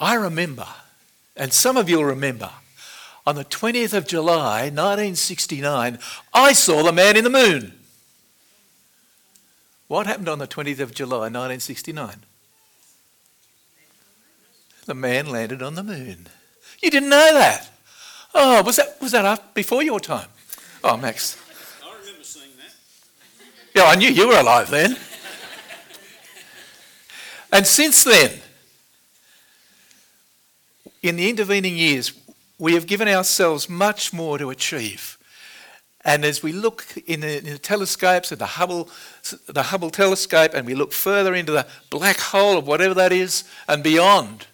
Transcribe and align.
I 0.00 0.14
remember, 0.14 0.66
and 1.36 1.52
some 1.52 1.76
of 1.76 1.88
you'll 1.88 2.04
remember, 2.04 2.50
on 3.26 3.34
the 3.34 3.44
20th 3.44 3.92
of 3.92 4.06
July 4.06 4.70
1969, 4.70 5.98
I 6.32 6.52
saw 6.52 6.82
the 6.82 6.92
man 6.92 7.16
in 7.16 7.24
the 7.24 7.30
moon. 7.30 7.74
What 9.88 10.06
happened 10.06 10.28
on 10.28 10.38
the 10.38 10.46
20th 10.46 10.80
of 10.80 10.94
July 10.94 11.28
1969? 11.28 12.22
The 14.86 14.94
man 14.94 15.26
landed 15.26 15.62
on 15.62 15.74
the 15.74 15.82
moon. 15.82 16.28
You 16.80 16.90
didn't 16.90 17.10
know 17.10 17.32
that? 17.34 17.70
Oh, 18.34 18.62
was 18.62 18.76
that, 18.76 19.00
was 19.00 19.12
that 19.12 19.24
up 19.24 19.52
before 19.52 19.82
your 19.82 20.00
time? 20.00 20.28
Oh, 20.84 20.96
Max. 20.96 21.36
I 21.82 21.98
remember 21.98 22.22
seeing 22.22 22.50
that. 22.58 22.74
Yeah, 23.74 23.84
I 23.84 23.96
knew 23.96 24.08
you 24.08 24.28
were 24.28 24.38
alive 24.38 24.70
then. 24.70 24.96
and 27.52 27.66
since 27.66 28.04
then, 28.04 28.40
in 31.02 31.16
the 31.16 31.28
intervening 31.28 31.76
years, 31.76 32.12
we 32.58 32.74
have 32.74 32.86
given 32.86 33.08
ourselves 33.08 33.68
much 33.68 34.12
more 34.12 34.38
to 34.38 34.50
achieve. 34.50 35.18
And 36.04 36.24
as 36.24 36.42
we 36.42 36.52
look 36.52 36.86
in 37.06 37.20
the, 37.20 37.38
in 37.38 37.44
the, 37.44 37.58
telescopes 37.58 38.32
at 38.32 38.38
the 38.38 38.46
Hubble, 38.46 38.88
the 39.46 39.64
Hubble 39.64 39.90
telescope, 39.90 40.54
and 40.54 40.66
we 40.66 40.74
look 40.74 40.92
further 40.92 41.34
into 41.34 41.52
the 41.52 41.66
black 41.90 42.18
hole 42.18 42.56
of 42.56 42.66
whatever 42.66 42.94
that 42.94 43.12
is 43.12 43.44
and 43.68 43.82
beyond, 43.82 44.46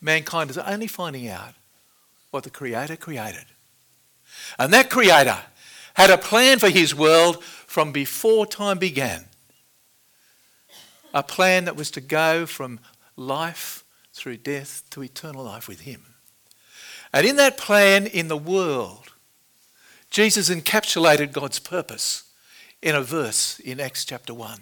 mankind 0.00 0.50
is 0.50 0.58
only 0.58 0.86
finding 0.86 1.28
out 1.28 1.54
what 2.30 2.44
the 2.44 2.50
Creator 2.50 2.96
created. 2.96 3.46
And 4.58 4.72
that 4.72 4.90
Creator 4.90 5.38
had 5.94 6.10
a 6.10 6.18
plan 6.18 6.58
for 6.58 6.68
His 6.68 6.94
world 6.94 7.42
from 7.42 7.92
before 7.92 8.46
time 8.46 8.78
began. 8.78 9.24
A 11.14 11.22
plan 11.22 11.64
that 11.64 11.76
was 11.76 11.90
to 11.92 12.00
go 12.02 12.44
from 12.44 12.78
life 13.16 13.85
through 14.16 14.38
death 14.38 14.82
to 14.90 15.02
eternal 15.02 15.44
life 15.44 15.68
with 15.68 15.80
Him. 15.80 16.14
And 17.12 17.26
in 17.26 17.36
that 17.36 17.56
plan 17.56 18.06
in 18.06 18.28
the 18.28 18.36
world, 18.36 19.12
Jesus 20.10 20.48
encapsulated 20.48 21.32
God's 21.32 21.58
purpose 21.58 22.24
in 22.82 22.94
a 22.94 23.02
verse 23.02 23.58
in 23.60 23.78
Acts 23.78 24.04
chapter 24.04 24.32
1. 24.34 24.60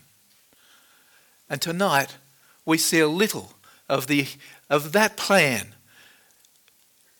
And 1.48 1.60
tonight, 1.60 2.16
we 2.64 2.78
see 2.78 3.00
a 3.00 3.08
little 3.08 3.52
of, 3.88 4.06
the, 4.06 4.26
of 4.68 4.92
that 4.92 5.16
plan 5.16 5.74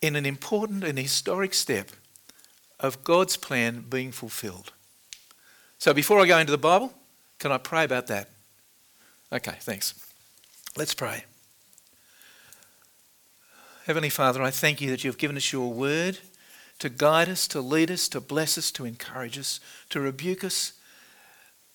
in 0.01 0.15
an 0.15 0.25
important 0.25 0.83
and 0.83 0.97
historic 0.97 1.53
step 1.53 1.91
of 2.79 3.03
God's 3.03 3.37
plan 3.37 3.85
being 3.89 4.11
fulfilled. 4.11 4.73
So 5.77 5.93
before 5.93 6.19
I 6.19 6.27
go 6.27 6.37
into 6.37 6.51
the 6.51 6.57
Bible, 6.57 6.93
can 7.39 7.51
I 7.51 7.57
pray 7.57 7.83
about 7.83 8.07
that? 8.07 8.29
Okay, 9.31 9.55
thanks. 9.59 9.93
Let's 10.75 10.93
pray. 10.93 11.25
Heavenly 13.85 14.09
Father, 14.09 14.41
I 14.41 14.49
thank 14.49 14.81
you 14.81 14.89
that 14.89 15.03
you've 15.03 15.19
given 15.19 15.37
us 15.37 15.53
your 15.53 15.71
word 15.71 16.17
to 16.79 16.89
guide 16.89 17.29
us, 17.29 17.47
to 17.49 17.61
lead 17.61 17.91
us, 17.91 18.09
to 18.09 18.19
bless 18.19 18.57
us, 18.57 18.71
to 18.71 18.83
encourage 18.83 19.37
us, 19.37 19.59
to 19.91 19.99
rebuke 19.99 20.43
us, 20.43 20.73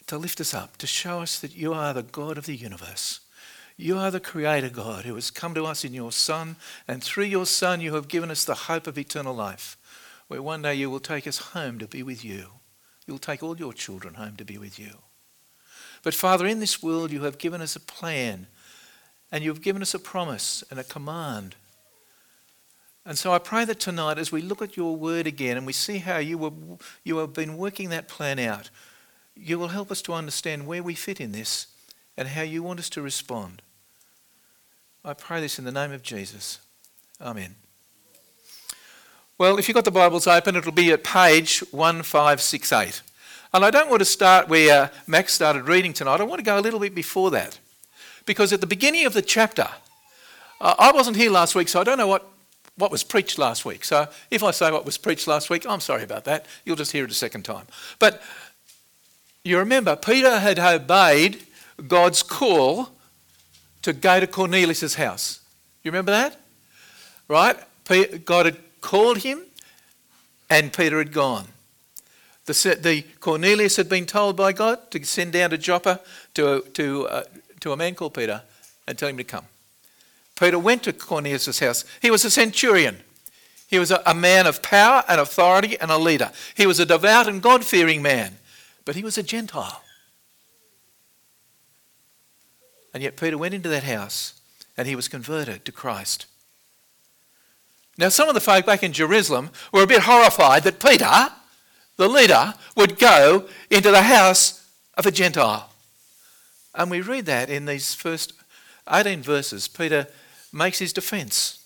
to 0.08 0.18
lift 0.18 0.40
us 0.40 0.52
up, 0.52 0.76
to 0.78 0.88
show 0.88 1.20
us 1.20 1.38
that 1.38 1.54
you 1.54 1.72
are 1.72 1.94
the 1.94 2.02
God 2.02 2.36
of 2.36 2.46
the 2.46 2.56
universe. 2.56 3.20
You 3.76 3.96
are 3.96 4.10
the 4.10 4.18
Creator 4.18 4.70
God 4.70 5.04
who 5.04 5.14
has 5.14 5.30
come 5.30 5.54
to 5.54 5.66
us 5.66 5.84
in 5.84 5.94
your 5.94 6.10
Son, 6.10 6.56
and 6.88 7.00
through 7.00 7.26
your 7.26 7.46
Son, 7.46 7.80
you 7.80 7.94
have 7.94 8.08
given 8.08 8.32
us 8.32 8.44
the 8.44 8.56
hope 8.56 8.88
of 8.88 8.98
eternal 8.98 9.32
life, 9.32 9.76
where 10.26 10.42
one 10.42 10.62
day 10.62 10.74
you 10.74 10.90
will 10.90 10.98
take 10.98 11.28
us 11.28 11.38
home 11.38 11.78
to 11.78 11.86
be 11.86 12.02
with 12.02 12.24
you. 12.24 12.46
You'll 13.06 13.18
take 13.18 13.40
all 13.40 13.56
your 13.56 13.72
children 13.72 14.14
home 14.14 14.34
to 14.38 14.44
be 14.44 14.58
with 14.58 14.80
you. 14.80 14.94
But 16.02 16.14
Father, 16.14 16.44
in 16.44 16.58
this 16.58 16.82
world, 16.82 17.12
you 17.12 17.22
have 17.22 17.38
given 17.38 17.60
us 17.60 17.76
a 17.76 17.80
plan, 17.80 18.48
and 19.30 19.44
you've 19.44 19.62
given 19.62 19.80
us 19.80 19.94
a 19.94 20.00
promise 20.00 20.64
and 20.72 20.80
a 20.80 20.84
command. 20.84 21.54
And 23.06 23.16
so 23.18 23.32
I 23.32 23.38
pray 23.38 23.64
that 23.64 23.80
tonight, 23.80 24.18
as 24.18 24.30
we 24.30 24.42
look 24.42 24.60
at 24.60 24.76
your 24.76 24.94
word 24.94 25.26
again 25.26 25.56
and 25.56 25.66
we 25.66 25.72
see 25.72 25.98
how 25.98 26.18
you, 26.18 26.36
were, 26.36 26.52
you 27.02 27.16
have 27.18 27.32
been 27.32 27.56
working 27.56 27.88
that 27.90 28.08
plan 28.08 28.38
out, 28.38 28.70
you 29.34 29.58
will 29.58 29.68
help 29.68 29.90
us 29.90 30.02
to 30.02 30.12
understand 30.12 30.66
where 30.66 30.82
we 30.82 30.94
fit 30.94 31.20
in 31.20 31.32
this 31.32 31.68
and 32.16 32.28
how 32.28 32.42
you 32.42 32.62
want 32.62 32.78
us 32.78 32.90
to 32.90 33.02
respond. 33.02 33.62
I 35.04 35.14
pray 35.14 35.40
this 35.40 35.58
in 35.58 35.64
the 35.64 35.72
name 35.72 35.92
of 35.92 36.02
Jesus. 36.02 36.58
Amen. 37.20 37.54
Well, 39.38 39.58
if 39.58 39.66
you've 39.66 39.74
got 39.74 39.86
the 39.86 39.90
Bibles 39.90 40.26
open, 40.26 40.54
it'll 40.54 40.70
be 40.70 40.92
at 40.92 41.02
page 41.02 41.60
1568. 41.70 43.00
And 43.54 43.64
I 43.64 43.70
don't 43.70 43.88
want 43.88 44.00
to 44.00 44.04
start 44.04 44.48
where 44.48 44.90
Max 45.06 45.32
started 45.32 45.66
reading 45.66 45.94
tonight. 45.94 46.20
I 46.20 46.24
want 46.24 46.40
to 46.40 46.44
go 46.44 46.58
a 46.58 46.60
little 46.60 46.78
bit 46.78 46.94
before 46.94 47.30
that. 47.30 47.58
Because 48.26 48.52
at 48.52 48.60
the 48.60 48.66
beginning 48.66 49.06
of 49.06 49.14
the 49.14 49.22
chapter, 49.22 49.68
uh, 50.60 50.74
I 50.78 50.92
wasn't 50.92 51.16
here 51.16 51.30
last 51.30 51.54
week, 51.54 51.70
so 51.70 51.80
I 51.80 51.84
don't 51.84 51.96
know 51.96 52.06
what, 52.06 52.28
what 52.80 52.90
was 52.90 53.04
preached 53.04 53.38
last 53.38 53.64
week. 53.64 53.84
So 53.84 54.08
if 54.30 54.42
I 54.42 54.50
say 54.50 54.70
what 54.70 54.84
was 54.84 54.98
preached 54.98 55.28
last 55.28 55.50
week, 55.50 55.66
I'm 55.68 55.80
sorry 55.80 56.02
about 56.02 56.24
that. 56.24 56.46
You'll 56.64 56.76
just 56.76 56.92
hear 56.92 57.04
it 57.04 57.10
a 57.10 57.14
second 57.14 57.44
time. 57.44 57.66
But 57.98 58.22
you 59.44 59.58
remember, 59.58 59.96
Peter 59.96 60.38
had 60.38 60.58
obeyed 60.58 61.42
God's 61.86 62.22
call 62.22 62.90
to 63.82 63.92
go 63.92 64.20
to 64.20 64.26
Cornelius' 64.26 64.94
house. 64.94 65.40
You 65.82 65.90
remember 65.90 66.12
that? 66.12 66.38
Right? 67.28 67.56
God 68.24 68.46
had 68.46 68.58
called 68.80 69.18
him 69.18 69.42
and 70.48 70.72
Peter 70.72 70.98
had 70.98 71.12
gone. 71.12 71.46
The, 72.46 72.78
the 72.80 73.02
Cornelius 73.20 73.76
had 73.76 73.88
been 73.88 74.06
told 74.06 74.36
by 74.36 74.52
God 74.52 74.90
to 74.90 75.04
send 75.04 75.32
down 75.32 75.50
to 75.50 75.58
Joppa 75.58 76.00
to, 76.34 76.64
to, 76.74 77.06
uh, 77.08 77.22
to 77.60 77.72
a 77.72 77.76
man 77.76 77.94
called 77.94 78.14
Peter 78.14 78.42
and 78.86 78.98
tell 78.98 79.08
him 79.08 79.16
to 79.16 79.24
come. 79.24 79.44
Peter 80.40 80.58
went 80.58 80.82
to 80.84 80.92
Cornelius' 80.94 81.58
house. 81.58 81.84
He 82.00 82.10
was 82.10 82.24
a 82.24 82.30
centurion. 82.30 82.96
He 83.68 83.78
was 83.78 83.90
a, 83.90 84.02
a 84.06 84.14
man 84.14 84.46
of 84.46 84.62
power 84.62 85.04
and 85.06 85.20
authority 85.20 85.78
and 85.78 85.90
a 85.90 85.98
leader. 85.98 86.32
He 86.56 86.66
was 86.66 86.80
a 86.80 86.86
devout 86.86 87.28
and 87.28 87.42
God 87.42 87.62
fearing 87.62 88.00
man, 88.00 88.38
but 88.86 88.96
he 88.96 89.04
was 89.04 89.18
a 89.18 89.22
Gentile. 89.22 89.82
And 92.94 93.02
yet 93.02 93.18
Peter 93.18 93.36
went 93.36 93.52
into 93.52 93.68
that 93.68 93.84
house 93.84 94.40
and 94.78 94.88
he 94.88 94.96
was 94.96 95.08
converted 95.08 95.66
to 95.66 95.72
Christ. 95.72 96.24
Now, 97.98 98.08
some 98.08 98.28
of 98.28 98.34
the 98.34 98.40
folk 98.40 98.64
back 98.64 98.82
in 98.82 98.94
Jerusalem 98.94 99.50
were 99.72 99.82
a 99.82 99.86
bit 99.86 100.02
horrified 100.04 100.62
that 100.62 100.80
Peter, 100.80 101.34
the 101.98 102.08
leader, 102.08 102.54
would 102.74 102.98
go 102.98 103.46
into 103.70 103.90
the 103.90 104.02
house 104.02 104.66
of 104.94 105.04
a 105.04 105.10
Gentile. 105.10 105.70
And 106.74 106.90
we 106.90 107.02
read 107.02 107.26
that 107.26 107.50
in 107.50 107.66
these 107.66 107.94
first 107.94 108.32
18 108.90 109.22
verses. 109.22 109.68
Peter 109.68 110.06
makes 110.52 110.78
his 110.78 110.92
defense. 110.92 111.64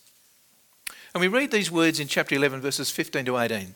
And 1.15 1.21
we 1.21 1.28
read 1.28 1.50
these 1.50 1.71
words 1.71 2.00
in 2.00 2.09
chapter 2.09 2.34
11, 2.34 2.61
verses 2.61 2.91
15 2.91 3.25
to 3.27 3.39
18. 3.39 3.75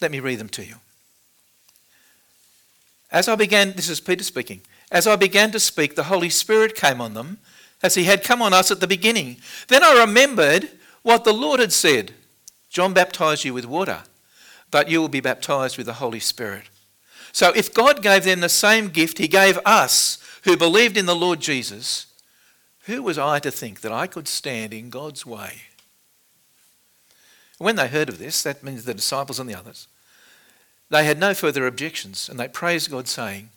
Let 0.00 0.10
me 0.10 0.20
read 0.20 0.38
them 0.38 0.48
to 0.50 0.64
you. 0.64 0.76
As 3.10 3.28
I 3.28 3.36
began, 3.36 3.72
this 3.72 3.88
is 3.88 4.00
Peter 4.00 4.22
speaking. 4.22 4.60
As 4.90 5.06
I 5.06 5.16
began 5.16 5.50
to 5.52 5.60
speak, 5.60 5.96
the 5.96 6.04
Holy 6.04 6.30
Spirit 6.30 6.74
came 6.74 7.00
on 7.00 7.14
them, 7.14 7.38
as 7.82 7.94
he 7.94 8.04
had 8.04 8.22
come 8.22 8.42
on 8.42 8.52
us 8.52 8.70
at 8.70 8.80
the 8.80 8.86
beginning. 8.86 9.36
Then 9.68 9.82
I 9.82 10.00
remembered 10.00 10.70
what 11.02 11.24
the 11.24 11.32
Lord 11.32 11.60
had 11.60 11.72
said 11.72 12.12
John 12.68 12.92
baptized 12.92 13.44
you 13.44 13.52
with 13.52 13.66
water, 13.66 14.02
but 14.70 14.88
you 14.88 15.00
will 15.00 15.08
be 15.08 15.20
baptized 15.20 15.76
with 15.76 15.86
the 15.86 15.94
Holy 15.94 16.20
Spirit. 16.20 16.64
So 17.32 17.52
if 17.54 17.74
God 17.74 18.02
gave 18.02 18.24
them 18.24 18.40
the 18.40 18.48
same 18.48 18.88
gift 18.88 19.18
he 19.18 19.26
gave 19.26 19.58
us 19.64 20.18
who 20.44 20.56
believed 20.56 20.96
in 20.96 21.06
the 21.06 21.16
Lord 21.16 21.40
Jesus, 21.40 22.06
who 22.90 23.04
was 23.04 23.18
I 23.18 23.38
to 23.38 23.50
think 23.52 23.80
that 23.80 23.92
I 23.92 24.08
could 24.08 24.26
stand 24.26 24.74
in 24.74 24.90
God's 24.90 25.24
way? 25.24 25.62
When 27.58 27.76
they 27.76 27.86
heard 27.86 28.08
of 28.08 28.18
this, 28.18 28.42
that 28.42 28.64
means 28.64 28.84
the 28.84 28.94
disciples 28.94 29.38
and 29.38 29.48
the 29.48 29.54
others, 29.54 29.86
they 30.88 31.04
had 31.04 31.18
no 31.18 31.32
further 31.32 31.66
objections 31.66 32.28
and 32.28 32.38
they 32.38 32.48
praised 32.48 32.90
God, 32.90 33.06
saying, 33.06 33.50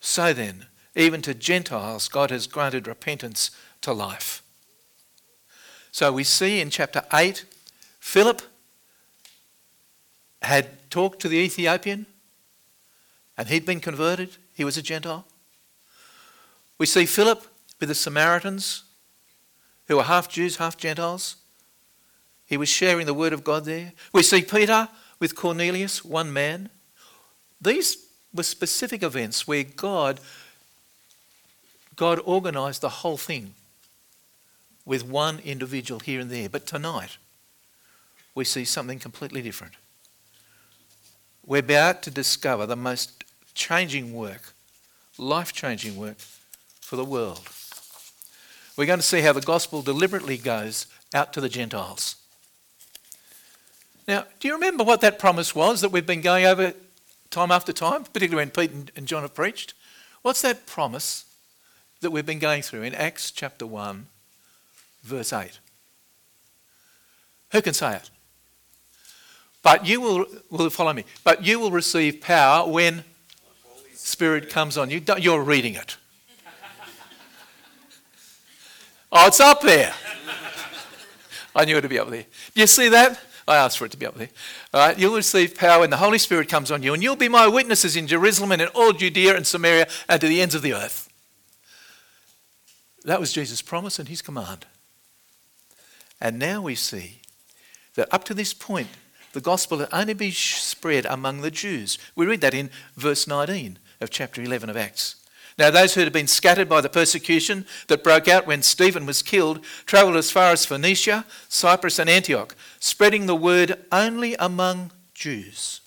So 0.00 0.32
then, 0.32 0.66
even 0.96 1.22
to 1.22 1.34
Gentiles, 1.34 2.08
God 2.08 2.30
has 2.30 2.48
granted 2.48 2.88
repentance 2.88 3.52
to 3.82 3.92
life. 3.92 4.42
So 5.92 6.12
we 6.12 6.24
see 6.24 6.60
in 6.60 6.70
chapter 6.70 7.04
8, 7.12 7.44
Philip 8.00 8.42
had 10.42 10.90
talked 10.90 11.20
to 11.20 11.28
the 11.28 11.38
Ethiopian 11.38 12.06
and 13.38 13.48
he'd 13.48 13.66
been 13.66 13.80
converted. 13.80 14.30
He 14.54 14.64
was 14.64 14.76
a 14.76 14.82
Gentile. 14.82 15.26
We 16.76 16.86
see 16.86 17.06
Philip 17.06 17.46
with 17.80 17.88
the 17.88 17.94
Samaritans, 17.94 18.84
who 19.88 19.96
were 19.96 20.04
half 20.04 20.28
Jews, 20.28 20.56
half 20.56 20.76
Gentiles. 20.76 21.36
He 22.46 22.56
was 22.56 22.68
sharing 22.68 23.06
the 23.06 23.14
word 23.14 23.32
of 23.32 23.42
God 23.42 23.64
there. 23.64 23.92
We 24.12 24.22
see 24.22 24.42
Peter 24.42 24.88
with 25.18 25.34
Cornelius, 25.34 26.04
one 26.04 26.32
man. 26.32 26.68
These 27.60 27.96
were 28.34 28.42
specific 28.42 29.02
events 29.02 29.48
where 29.48 29.64
God 29.64 30.20
God 31.96 32.18
organised 32.20 32.80
the 32.80 32.88
whole 32.88 33.18
thing 33.18 33.52
with 34.86 35.04
one 35.04 35.38
individual 35.40 36.00
here 36.00 36.18
and 36.18 36.30
there. 36.30 36.48
But 36.48 36.66
tonight, 36.66 37.18
we 38.34 38.44
see 38.44 38.64
something 38.64 38.98
completely 38.98 39.42
different. 39.42 39.74
We're 41.44 41.58
about 41.58 42.02
to 42.04 42.10
discover 42.10 42.64
the 42.64 42.74
most 42.74 43.24
changing 43.52 44.14
work, 44.14 44.54
life 45.18 45.52
changing 45.52 45.96
work 45.96 46.16
for 46.80 46.96
the 46.96 47.04
world. 47.04 47.46
We're 48.80 48.86
going 48.86 48.98
to 48.98 49.04
see 49.04 49.20
how 49.20 49.34
the 49.34 49.42
gospel 49.42 49.82
deliberately 49.82 50.38
goes 50.38 50.86
out 51.12 51.34
to 51.34 51.40
the 51.42 51.50
Gentiles. 51.50 52.16
Now, 54.08 54.24
do 54.38 54.48
you 54.48 54.54
remember 54.54 54.82
what 54.84 55.02
that 55.02 55.18
promise 55.18 55.54
was 55.54 55.82
that 55.82 55.92
we've 55.92 56.06
been 56.06 56.22
going 56.22 56.46
over 56.46 56.72
time 57.28 57.50
after 57.50 57.74
time, 57.74 58.04
particularly 58.04 58.36
when 58.36 58.48
Pete 58.48 58.90
and 58.96 59.06
John 59.06 59.20
have 59.20 59.34
preached? 59.34 59.74
What's 60.22 60.40
that 60.40 60.64
promise 60.64 61.26
that 62.00 62.10
we've 62.10 62.24
been 62.24 62.38
going 62.38 62.62
through 62.62 62.84
in 62.84 62.94
Acts 62.94 63.30
chapter 63.30 63.66
1, 63.66 64.06
verse 65.02 65.34
8? 65.34 65.58
Who 67.52 67.60
can 67.60 67.74
say 67.74 67.96
it? 67.96 68.08
But 69.62 69.84
you 69.86 70.00
will, 70.00 70.24
will 70.48 70.70
follow 70.70 70.94
me. 70.94 71.04
But 71.22 71.44
you 71.44 71.60
will 71.60 71.70
receive 71.70 72.22
power 72.22 72.66
when 72.66 73.04
Spirit 73.92 74.48
comes 74.48 74.78
on 74.78 74.88
you. 74.88 75.02
You're 75.18 75.42
reading 75.42 75.74
it. 75.74 75.98
Oh, 79.12 79.26
it's 79.26 79.40
up 79.40 79.60
there. 79.62 79.92
I 81.54 81.64
knew 81.64 81.76
it 81.76 81.82
would 81.82 81.90
be 81.90 81.98
up 81.98 82.10
there. 82.10 82.26
Do 82.54 82.60
you 82.60 82.66
see 82.66 82.88
that? 82.90 83.20
I 83.48 83.56
asked 83.56 83.78
for 83.78 83.84
it 83.84 83.90
to 83.90 83.96
be 83.96 84.06
up 84.06 84.14
there. 84.14 84.28
All 84.72 84.86
right, 84.86 84.98
you'll 84.98 85.16
receive 85.16 85.56
power 85.56 85.80
when 85.80 85.90
the 85.90 85.96
Holy 85.96 86.18
Spirit 86.18 86.48
comes 86.48 86.70
on 86.70 86.82
you, 86.84 86.94
and 86.94 87.02
you'll 87.02 87.16
be 87.16 87.28
my 87.28 87.48
witnesses 87.48 87.96
in 87.96 88.06
Jerusalem 88.06 88.52
and 88.52 88.62
in 88.62 88.68
all 88.68 88.92
Judea 88.92 89.34
and 89.34 89.46
Samaria 89.46 89.88
and 90.08 90.20
to 90.20 90.28
the 90.28 90.40
ends 90.40 90.54
of 90.54 90.62
the 90.62 90.72
earth. 90.72 91.08
That 93.04 93.18
was 93.18 93.32
Jesus' 93.32 93.62
promise 93.62 93.98
and 93.98 94.08
his 94.08 94.22
command. 94.22 94.66
And 96.20 96.38
now 96.38 96.62
we 96.62 96.74
see 96.74 97.22
that 97.94 98.12
up 98.12 98.24
to 98.24 98.34
this 98.34 98.54
point, 98.54 98.88
the 99.32 99.40
gospel 99.40 99.78
had 99.78 99.88
only 99.92 100.14
been 100.14 100.32
spread 100.32 101.06
among 101.06 101.40
the 101.40 101.50
Jews. 101.50 101.98
We 102.14 102.26
read 102.26 102.42
that 102.42 102.54
in 102.54 102.70
verse 102.96 103.26
19 103.26 103.78
of 104.00 104.10
chapter 104.10 104.42
11 104.42 104.70
of 104.70 104.76
Acts. 104.76 105.16
Now, 105.60 105.70
those 105.70 105.92
who 105.92 106.00
had 106.00 106.10
been 106.10 106.26
scattered 106.26 106.70
by 106.70 106.80
the 106.80 106.88
persecution 106.88 107.66
that 107.88 108.02
broke 108.02 108.28
out 108.28 108.46
when 108.46 108.62
Stephen 108.62 109.04
was 109.04 109.20
killed 109.20 109.62
travelled 109.84 110.16
as 110.16 110.30
far 110.30 110.52
as 110.52 110.64
Phoenicia, 110.64 111.26
Cyprus, 111.50 111.98
and 111.98 112.08
Antioch, 112.08 112.56
spreading 112.78 113.26
the 113.26 113.36
word 113.36 113.78
only 113.92 114.34
among 114.36 114.90
Jews. 115.12 115.82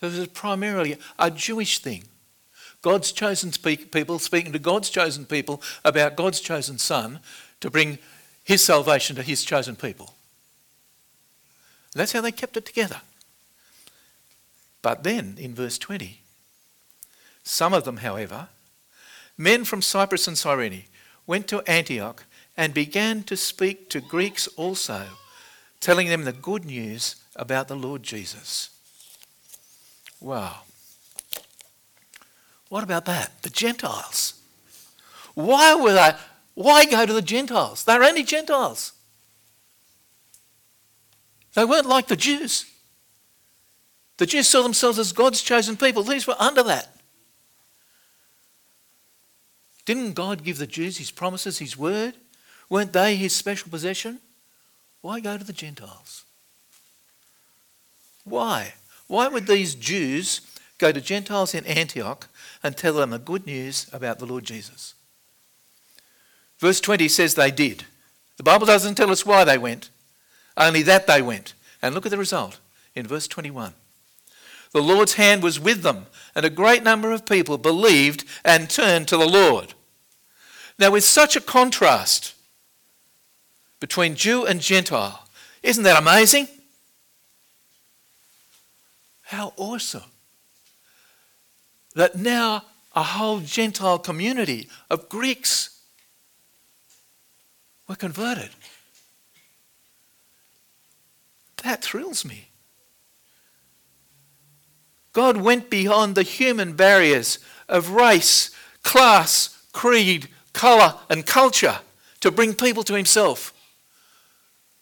So 0.00 0.10
this 0.10 0.18
is 0.18 0.26
primarily 0.26 0.96
a 1.16 1.30
Jewish 1.30 1.78
thing. 1.78 2.06
God's 2.82 3.12
chosen 3.12 3.52
people 3.52 4.18
speaking 4.18 4.50
to 4.50 4.58
God's 4.58 4.90
chosen 4.90 5.24
people 5.24 5.62
about 5.84 6.16
God's 6.16 6.40
chosen 6.40 6.78
Son 6.78 7.20
to 7.60 7.70
bring 7.70 7.98
his 8.42 8.64
salvation 8.64 9.14
to 9.14 9.22
his 9.22 9.44
chosen 9.44 9.76
people. 9.76 10.12
That's 11.94 12.10
how 12.10 12.20
they 12.20 12.32
kept 12.32 12.56
it 12.56 12.66
together. 12.66 13.00
But 14.82 15.04
then, 15.04 15.36
in 15.38 15.54
verse 15.54 15.78
20, 15.78 16.22
some 17.48 17.72
of 17.72 17.84
them, 17.84 17.98
however, 17.98 18.48
men 19.38 19.64
from 19.64 19.80
Cyprus 19.80 20.28
and 20.28 20.36
Cyrene, 20.36 20.84
went 21.26 21.48
to 21.48 21.62
Antioch 21.62 22.24
and 22.58 22.74
began 22.74 23.22
to 23.22 23.38
speak 23.38 23.88
to 23.88 24.00
Greeks 24.00 24.46
also, 24.48 25.06
telling 25.80 26.08
them 26.08 26.24
the 26.24 26.32
good 26.32 26.66
news 26.66 27.16
about 27.34 27.68
the 27.68 27.74
Lord 27.74 28.02
Jesus. 28.02 28.68
Wow. 30.20 30.58
What 32.68 32.84
about 32.84 33.06
that? 33.06 33.40
The 33.40 33.50
Gentiles. 33.50 34.34
Why 35.34 35.74
were 35.74 35.94
they? 35.94 36.12
Why 36.54 36.84
go 36.84 37.06
to 37.06 37.12
the 37.14 37.22
Gentiles? 37.22 37.84
They're 37.84 38.02
only 38.02 38.24
Gentiles. 38.24 38.92
They 41.54 41.64
weren't 41.64 41.86
like 41.86 42.08
the 42.08 42.16
Jews. 42.16 42.66
The 44.18 44.26
Jews 44.26 44.48
saw 44.48 44.62
themselves 44.62 44.98
as 44.98 45.12
God's 45.12 45.40
chosen 45.40 45.78
people. 45.78 46.02
These 46.02 46.26
were 46.26 46.36
under 46.38 46.62
that. 46.64 46.97
Didn't 49.88 50.12
God 50.12 50.44
give 50.44 50.58
the 50.58 50.66
Jews 50.66 50.98
his 50.98 51.10
promises, 51.10 51.60
his 51.60 51.78
word? 51.78 52.12
Weren't 52.68 52.92
they 52.92 53.16
his 53.16 53.34
special 53.34 53.70
possession? 53.70 54.18
Why 55.00 55.18
go 55.18 55.38
to 55.38 55.44
the 55.44 55.54
Gentiles? 55.54 56.26
Why? 58.22 58.74
Why 59.06 59.28
would 59.28 59.46
these 59.46 59.74
Jews 59.74 60.42
go 60.76 60.92
to 60.92 61.00
Gentiles 61.00 61.54
in 61.54 61.64
Antioch 61.64 62.28
and 62.62 62.76
tell 62.76 62.92
them 62.92 63.08
the 63.08 63.18
good 63.18 63.46
news 63.46 63.86
about 63.90 64.18
the 64.18 64.26
Lord 64.26 64.44
Jesus? 64.44 64.92
Verse 66.58 66.82
20 66.82 67.08
says 67.08 67.34
they 67.34 67.50
did. 67.50 67.86
The 68.36 68.42
Bible 68.42 68.66
doesn't 68.66 68.96
tell 68.96 69.10
us 69.10 69.24
why 69.24 69.44
they 69.44 69.56
went. 69.56 69.88
Only 70.58 70.82
that 70.82 71.06
they 71.06 71.22
went. 71.22 71.54
And 71.80 71.94
look 71.94 72.04
at 72.04 72.10
the 72.10 72.18
result 72.18 72.60
in 72.94 73.06
verse 73.06 73.26
21. 73.26 73.72
The 74.72 74.82
Lord's 74.82 75.14
hand 75.14 75.42
was 75.42 75.58
with 75.58 75.80
them, 75.80 76.08
and 76.34 76.44
a 76.44 76.50
great 76.50 76.82
number 76.82 77.10
of 77.10 77.24
people 77.24 77.56
believed 77.56 78.26
and 78.44 78.68
turned 78.68 79.08
to 79.08 79.16
the 79.16 79.26
Lord. 79.26 79.72
Now, 80.78 80.92
with 80.92 81.04
such 81.04 81.34
a 81.34 81.40
contrast 81.40 82.34
between 83.80 84.14
Jew 84.14 84.46
and 84.46 84.60
Gentile, 84.60 85.28
isn't 85.62 85.84
that 85.84 86.00
amazing? 86.00 86.48
How 89.22 89.52
awesome 89.56 90.10
that 91.94 92.16
now 92.16 92.62
a 92.94 93.02
whole 93.02 93.40
Gentile 93.40 93.98
community 93.98 94.68
of 94.88 95.08
Greeks 95.08 95.80
were 97.88 97.96
converted. 97.96 98.50
That 101.64 101.82
thrills 101.82 102.24
me. 102.24 102.48
God 105.12 105.38
went 105.38 105.70
beyond 105.70 106.14
the 106.14 106.22
human 106.22 106.74
barriers 106.74 107.40
of 107.68 107.90
race, 107.90 108.50
class, 108.82 109.60
creed, 109.72 110.28
colour, 110.58 110.94
and 111.08 111.24
culture 111.24 111.78
to 112.20 112.30
bring 112.30 112.54
people 112.54 112.82
to 112.82 112.94
Himself. 112.94 113.54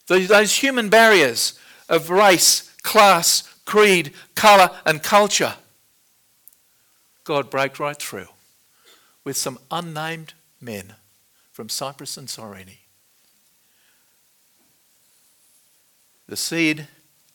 Those 0.07 0.57
human 0.57 0.89
barriers 0.89 1.59
of 1.89 2.11
race, 2.11 2.73
class, 2.83 3.43
creed, 3.65 4.13
colour, 4.35 4.71
and 4.85 5.03
culture. 5.03 5.55
God 7.25 7.51
broke 7.51 7.79
right 7.79 7.97
through 7.97 8.29
with 9.25 9.37
some 9.37 9.59
unnamed 9.71 10.35
men 10.61 10.95
from 11.53 11.69
Cyprus 11.69 12.17
and 12.17 12.31
Cyrene. 12.31 12.79
the 16.29 16.37
seed 16.37 16.89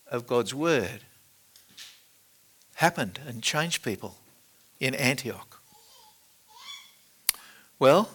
of 0.07 0.27
God's 0.27 0.53
word 0.53 1.01
happened 2.75 3.19
and 3.25 3.41
changed 3.41 3.83
people 3.83 4.17
in 4.79 4.93
Antioch. 4.95 5.61
Well, 7.79 8.09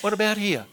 what 0.00 0.12
about 0.12 0.36
here? 0.36 0.66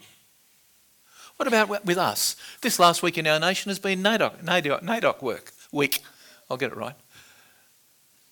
What 1.36 1.46
about 1.46 1.84
with 1.84 1.98
us? 1.98 2.36
This 2.62 2.78
last 2.78 3.02
week 3.02 3.18
in 3.18 3.26
our 3.26 3.38
nation 3.38 3.68
has 3.68 3.78
been 3.78 4.02
NAIDOC, 4.02 4.42
NAIDOC, 4.42 4.82
NAIDOC 4.82 5.22
work 5.22 5.52
week. 5.70 6.02
I'll 6.48 6.56
get 6.56 6.72
it 6.72 6.76
right. 6.76 6.94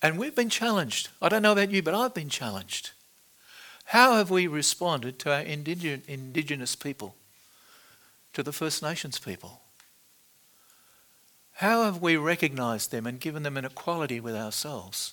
And 0.00 0.18
we've 0.18 0.35
been 0.35 0.50
challenged. 0.50 1.09
I 1.20 1.28
don't 1.28 1.42
know 1.42 1.52
about 1.52 1.70
you, 1.70 1.82
but 1.82 1.94
I've 1.94 2.14
been 2.14 2.28
challenged. 2.28 2.92
How 3.87 4.16
have 4.16 4.30
we 4.30 4.47
responded 4.47 5.18
to 5.20 5.32
our 5.32 5.40
indigenous 5.40 6.76
people, 6.76 7.16
to 8.32 8.42
the 8.42 8.52
First 8.52 8.82
Nations 8.82 9.18
people? 9.18 9.61
How 11.59 11.85
have 11.85 12.00
we 12.00 12.16
recognized 12.16 12.90
them 12.90 13.06
and 13.06 13.20
given 13.20 13.42
them 13.42 13.56
an 13.56 13.64
equality 13.64 14.20
with 14.20 14.35
ourselves? 14.35 15.12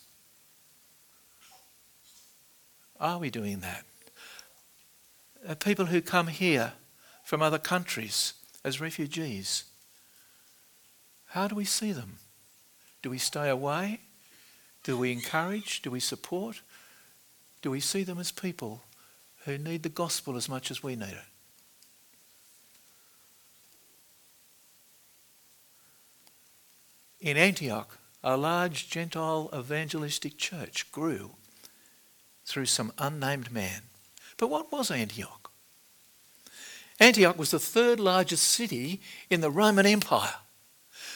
Are 3.00 3.19
we 3.19 3.29
doing 3.29 3.60
that? 3.60 3.84
People 5.60 5.86
who 5.86 6.01
come 6.01 6.27
here 6.27 6.74
from 7.24 7.41
other 7.41 7.57
countries 7.57 8.33
as 8.63 8.79
refugees, 8.79 9.63
how 11.29 11.48
do 11.48 11.55
we 11.55 11.65
see 11.65 11.91
them? 11.91 12.17
Do 13.01 13.10
we 13.10 13.17
stay 13.17 13.50
away? 13.50 14.01
Do 14.83 14.98
we 14.98 15.12
encourage? 15.12 15.81
Do 15.81 15.89
we 15.89 16.00
support? 16.00 16.62
Do 17.62 17.71
we 17.71 17.79
see 17.79 18.03
them 18.03 18.19
as 18.19 18.31
people 18.31 18.83
who 19.45 19.57
need 19.57 19.83
the 19.83 19.89
gospel 19.89 20.36
as 20.36 20.48
much 20.50 20.69
as 20.69 20.83
we 20.83 20.95
need 20.95 21.10
it? 21.10 21.31
In 27.19 27.38
Antioch, 27.38 27.98
a 28.24 28.36
large 28.36 28.89
Gentile 28.89 29.50
evangelistic 29.55 30.38
church 30.38 30.91
grew 30.91 31.31
through 32.45 32.65
some 32.65 32.91
unnamed 32.98 33.51
man. 33.51 33.83
But 34.38 34.50
what 34.50 34.71
was 34.71 34.91
Antioch? 34.91 35.51
Antioch 37.00 37.38
was 37.38 37.51
the 37.51 37.59
third 37.59 38.00
largest 38.00 38.43
city 38.43 39.01
in 39.29 39.41
the 39.41 39.50
Roman 39.50 39.85
Empire. 39.85 40.35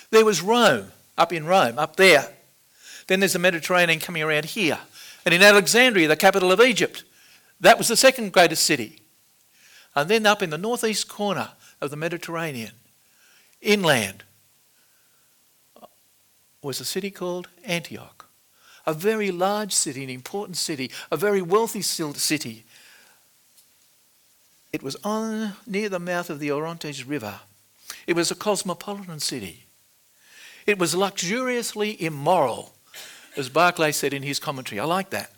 There 0.09 0.25
was 0.25 0.41
Rome, 0.41 0.91
up 1.17 1.31
in 1.31 1.45
Rome, 1.45 1.77
up 1.77 1.95
there. 1.95 2.29
Then 3.07 3.19
there's 3.19 3.33
the 3.33 3.39
Mediterranean 3.39 3.99
coming 3.99 4.23
around 4.23 4.45
here. 4.45 4.79
And 5.25 5.33
in 5.33 5.43
Alexandria, 5.43 6.07
the 6.07 6.15
capital 6.15 6.51
of 6.51 6.59
Egypt, 6.59 7.03
that 7.59 7.77
was 7.77 7.87
the 7.87 7.95
second 7.95 8.33
greatest 8.33 8.63
city. 8.63 8.99
And 9.95 10.09
then 10.09 10.25
up 10.25 10.41
in 10.41 10.49
the 10.49 10.57
northeast 10.57 11.07
corner 11.07 11.51
of 11.81 11.89
the 11.89 11.97
Mediterranean, 11.97 12.71
inland, 13.61 14.23
was 16.61 16.79
a 16.79 16.85
city 16.85 17.11
called 17.11 17.47
Antioch, 17.63 18.27
a 18.85 18.93
very 18.93 19.31
large 19.31 19.71
city, 19.71 20.03
an 20.03 20.09
important 20.09 20.57
city, 20.57 20.91
a 21.11 21.17
very 21.17 21.41
wealthy 21.41 21.81
city. 21.81 22.65
It 24.75 24.83
was 24.83 24.97
on 25.05 25.53
near 25.65 25.87
the 25.87 25.99
mouth 25.99 26.29
of 26.29 26.41
the 26.41 26.51
Orontes 26.51 27.05
River. 27.05 27.39
It 28.07 28.13
was 28.13 28.29
a 28.29 28.35
cosmopolitan 28.35 29.21
city. 29.21 29.67
It 30.67 30.77
was 30.77 30.93
luxuriously 30.93 31.95
immoral, 32.03 32.73
as 33.37 33.47
Barclay 33.47 33.93
said 33.93 34.13
in 34.13 34.21
his 34.21 34.37
commentary. 34.37 34.81
I 34.81 34.83
like 34.83 35.11
that. 35.11 35.31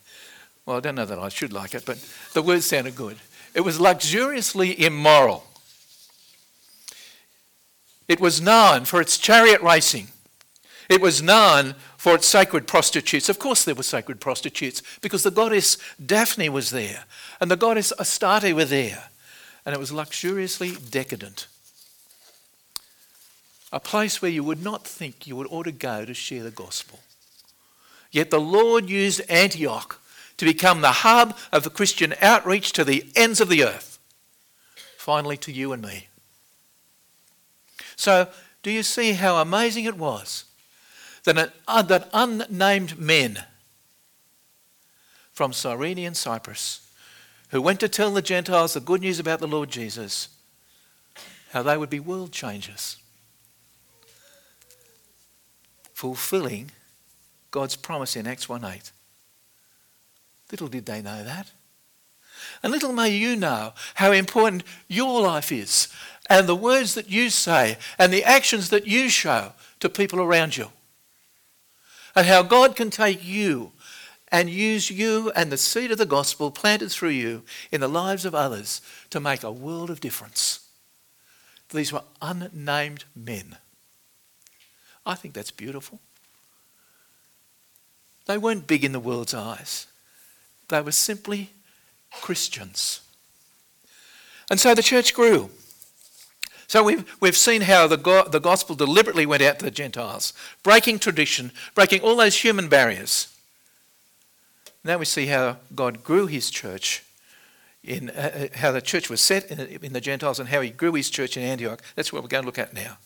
Well, 0.65 0.77
I 0.77 0.79
don't 0.79 0.95
know 0.95 1.05
that 1.05 1.19
I 1.19 1.29
should 1.29 1.53
like 1.53 1.75
it, 1.75 1.85
but 1.85 2.03
the 2.33 2.41
words 2.41 2.65
sounded 2.65 2.95
good. 2.95 3.17
It 3.53 3.61
was 3.61 3.79
luxuriously 3.79 4.83
immoral. 4.83 5.43
It 8.07 8.19
was 8.19 8.41
known 8.41 8.85
for 8.85 8.99
its 9.01 9.19
chariot 9.19 9.61
racing. 9.61 10.07
It 10.89 10.99
was 10.99 11.21
known 11.21 11.75
for 11.95 12.15
its 12.15 12.27
sacred 12.27 12.65
prostitutes. 12.65 13.29
Of 13.29 13.37
course, 13.37 13.65
there 13.65 13.75
were 13.75 13.83
sacred 13.83 14.19
prostitutes 14.19 14.81
because 14.99 15.21
the 15.21 15.29
goddess 15.29 15.77
Daphne 16.03 16.49
was 16.49 16.71
there 16.71 17.05
and 17.39 17.51
the 17.51 17.55
goddess 17.55 17.93
Astarte 17.99 18.55
were 18.55 18.65
there. 18.65 19.09
And 19.67 19.75
it 19.75 19.79
was 19.79 19.91
luxuriously 19.91 20.77
decadent. 20.77 21.47
A 23.73 23.81
place 23.81 24.21
where 24.21 24.31
you 24.31 24.41
would 24.41 24.63
not 24.63 24.87
think 24.87 25.27
you 25.27 25.35
would 25.35 25.47
ought 25.49 25.63
to 25.63 25.73
go 25.73 26.05
to 26.05 26.13
share 26.13 26.41
the 26.41 26.51
gospel. 26.51 26.99
Yet 28.09 28.31
the 28.31 28.39
Lord 28.39 28.89
used 28.89 29.19
Antioch 29.29 29.99
to 30.37 30.45
become 30.45 30.79
the 30.79 31.03
hub 31.03 31.37
of 31.51 31.63
the 31.65 31.69
Christian 31.69 32.13
outreach 32.21 32.71
to 32.71 32.85
the 32.85 33.11
ends 33.13 33.41
of 33.41 33.49
the 33.49 33.65
earth. 33.65 33.99
Finally, 34.97 35.35
to 35.35 35.51
you 35.51 35.73
and 35.73 35.83
me. 35.83 36.07
So, 37.97 38.29
do 38.63 38.71
you 38.71 38.83
see 38.83 39.11
how 39.11 39.35
amazing 39.35 39.83
it 39.83 39.97
was 39.97 40.45
that, 41.25 41.51
uh, 41.67 41.81
that 41.81 42.09
unnamed 42.13 42.97
men 42.97 43.43
from 45.33 45.51
Cyrene 45.51 45.97
and 45.97 46.15
Cyprus 46.15 46.86
who 47.49 47.61
went 47.61 47.79
to 47.79 47.87
tell 47.87 48.11
the 48.11 48.21
Gentiles 48.21 48.73
the 48.73 48.79
good 48.79 49.01
news 49.01 49.19
about 49.19 49.39
the 49.39 49.47
Lord 49.47 49.69
Jesus, 49.69 50.29
how 51.51 51.63
they 51.63 51.77
would 51.77 51.89
be 51.89 51.99
world 51.99 52.31
changers, 52.31 52.97
fulfilling 55.93 56.71
God's 57.51 57.75
promise 57.75 58.15
in 58.15 58.27
Acts 58.27 58.49
1 58.49 58.63
8. 58.63 58.91
Little 60.51 60.67
did 60.67 60.85
they 60.85 61.01
know 61.01 61.23
that. 61.23 61.51
And 62.61 62.71
little 62.71 62.93
may 62.93 63.09
you 63.09 63.35
know 63.35 63.73
how 63.95 64.11
important 64.11 64.63
your 64.87 65.21
life 65.21 65.51
is 65.51 65.87
and 66.29 66.47
the 66.47 66.55
words 66.55 66.93
that 66.93 67.09
you 67.09 67.29
say 67.29 67.77
and 67.97 68.11
the 68.11 68.23
actions 68.23 68.69
that 68.69 68.87
you 68.87 69.09
show 69.09 69.53
to 69.79 69.89
people 69.89 70.19
around 70.19 70.57
you. 70.57 70.69
And 72.15 72.25
how 72.25 72.43
God 72.43 72.75
can 72.75 72.89
take 72.89 73.23
you 73.23 73.71
and 74.31 74.49
use 74.49 74.91
you 74.91 75.31
and 75.35 75.51
the 75.51 75.57
seed 75.57 75.91
of 75.91 75.97
the 75.97 76.05
gospel 76.05 76.51
planted 76.51 76.91
through 76.91 77.09
you 77.09 77.43
in 77.71 77.81
the 77.81 77.87
lives 77.87 78.25
of 78.25 78.35
others 78.35 78.81
to 79.09 79.19
make 79.19 79.43
a 79.43 79.51
world 79.51 79.89
of 79.89 80.01
difference. 80.01 80.67
These 81.69 81.93
were 81.93 82.03
unnamed 82.21 83.05
men. 83.15 83.57
I 85.05 85.15
think 85.15 85.33
that's 85.33 85.51
beautiful. 85.51 85.99
They 88.25 88.37
weren't 88.37 88.67
big 88.67 88.83
in 88.83 88.91
the 88.91 88.99
world's 88.99 89.33
eyes, 89.33 89.87
they 90.67 90.81
were 90.81 90.91
simply 90.91 91.51
Christians. 92.21 93.01
And 94.49 94.59
so 94.59 94.73
the 94.73 94.83
church 94.83 95.13
grew. 95.13 95.49
So 96.67 96.83
we've, 96.83 97.05
we've 97.21 97.37
seen 97.37 97.61
how 97.61 97.87
the, 97.87 97.97
go- 97.97 98.27
the 98.27 98.39
gospel 98.39 98.75
deliberately 98.75 99.25
went 99.25 99.41
out 99.41 99.59
to 99.59 99.65
the 99.65 99.71
Gentiles, 99.71 100.33
breaking 100.63 100.99
tradition, 100.99 101.51
breaking 101.75 102.01
all 102.01 102.15
those 102.15 102.41
human 102.41 102.67
barriers. 102.67 103.36
Now 104.87 104.97
we 104.97 105.05
see 105.05 105.27
how 105.27 105.57
God 105.75 106.03
grew 106.03 106.27
his 106.27 106.49
church, 106.49 107.03
in 107.83 108.09
uh, 108.09 108.49
uh 108.53 108.57
how 108.57 108.71
the 108.71 108.81
church 108.81 109.09
was 109.09 109.21
set 109.21 109.51
in, 109.51 109.59
in 109.59 109.93
the 109.93 110.01
Gentiles 110.01 110.39
and 110.39 110.49
how 110.49 110.61
he 110.61 110.71
grew 110.71 110.93
his 110.93 111.09
church 111.09 111.37
in 111.37 111.43
Antioch. 111.43 111.81
That's 111.95 112.11
what 112.11 112.23
we're 112.23 112.29
going 112.29 112.43
to 112.43 112.47
look 112.47 112.57
at 112.57 112.73
now. 112.73 112.97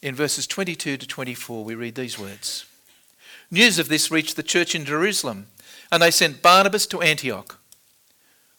In 0.00 0.14
verses 0.14 0.46
22 0.46 0.96
to 0.96 1.06
24, 1.06 1.64
we 1.64 1.74
read 1.74 1.94
these 1.94 2.18
words 2.18 2.66
News 3.50 3.78
of 3.78 3.88
this 3.88 4.10
reached 4.10 4.36
the 4.36 4.42
church 4.42 4.74
in 4.74 4.84
Jerusalem, 4.84 5.46
and 5.90 6.02
they 6.02 6.10
sent 6.10 6.42
Barnabas 6.42 6.86
to 6.86 7.00
Antioch. 7.00 7.58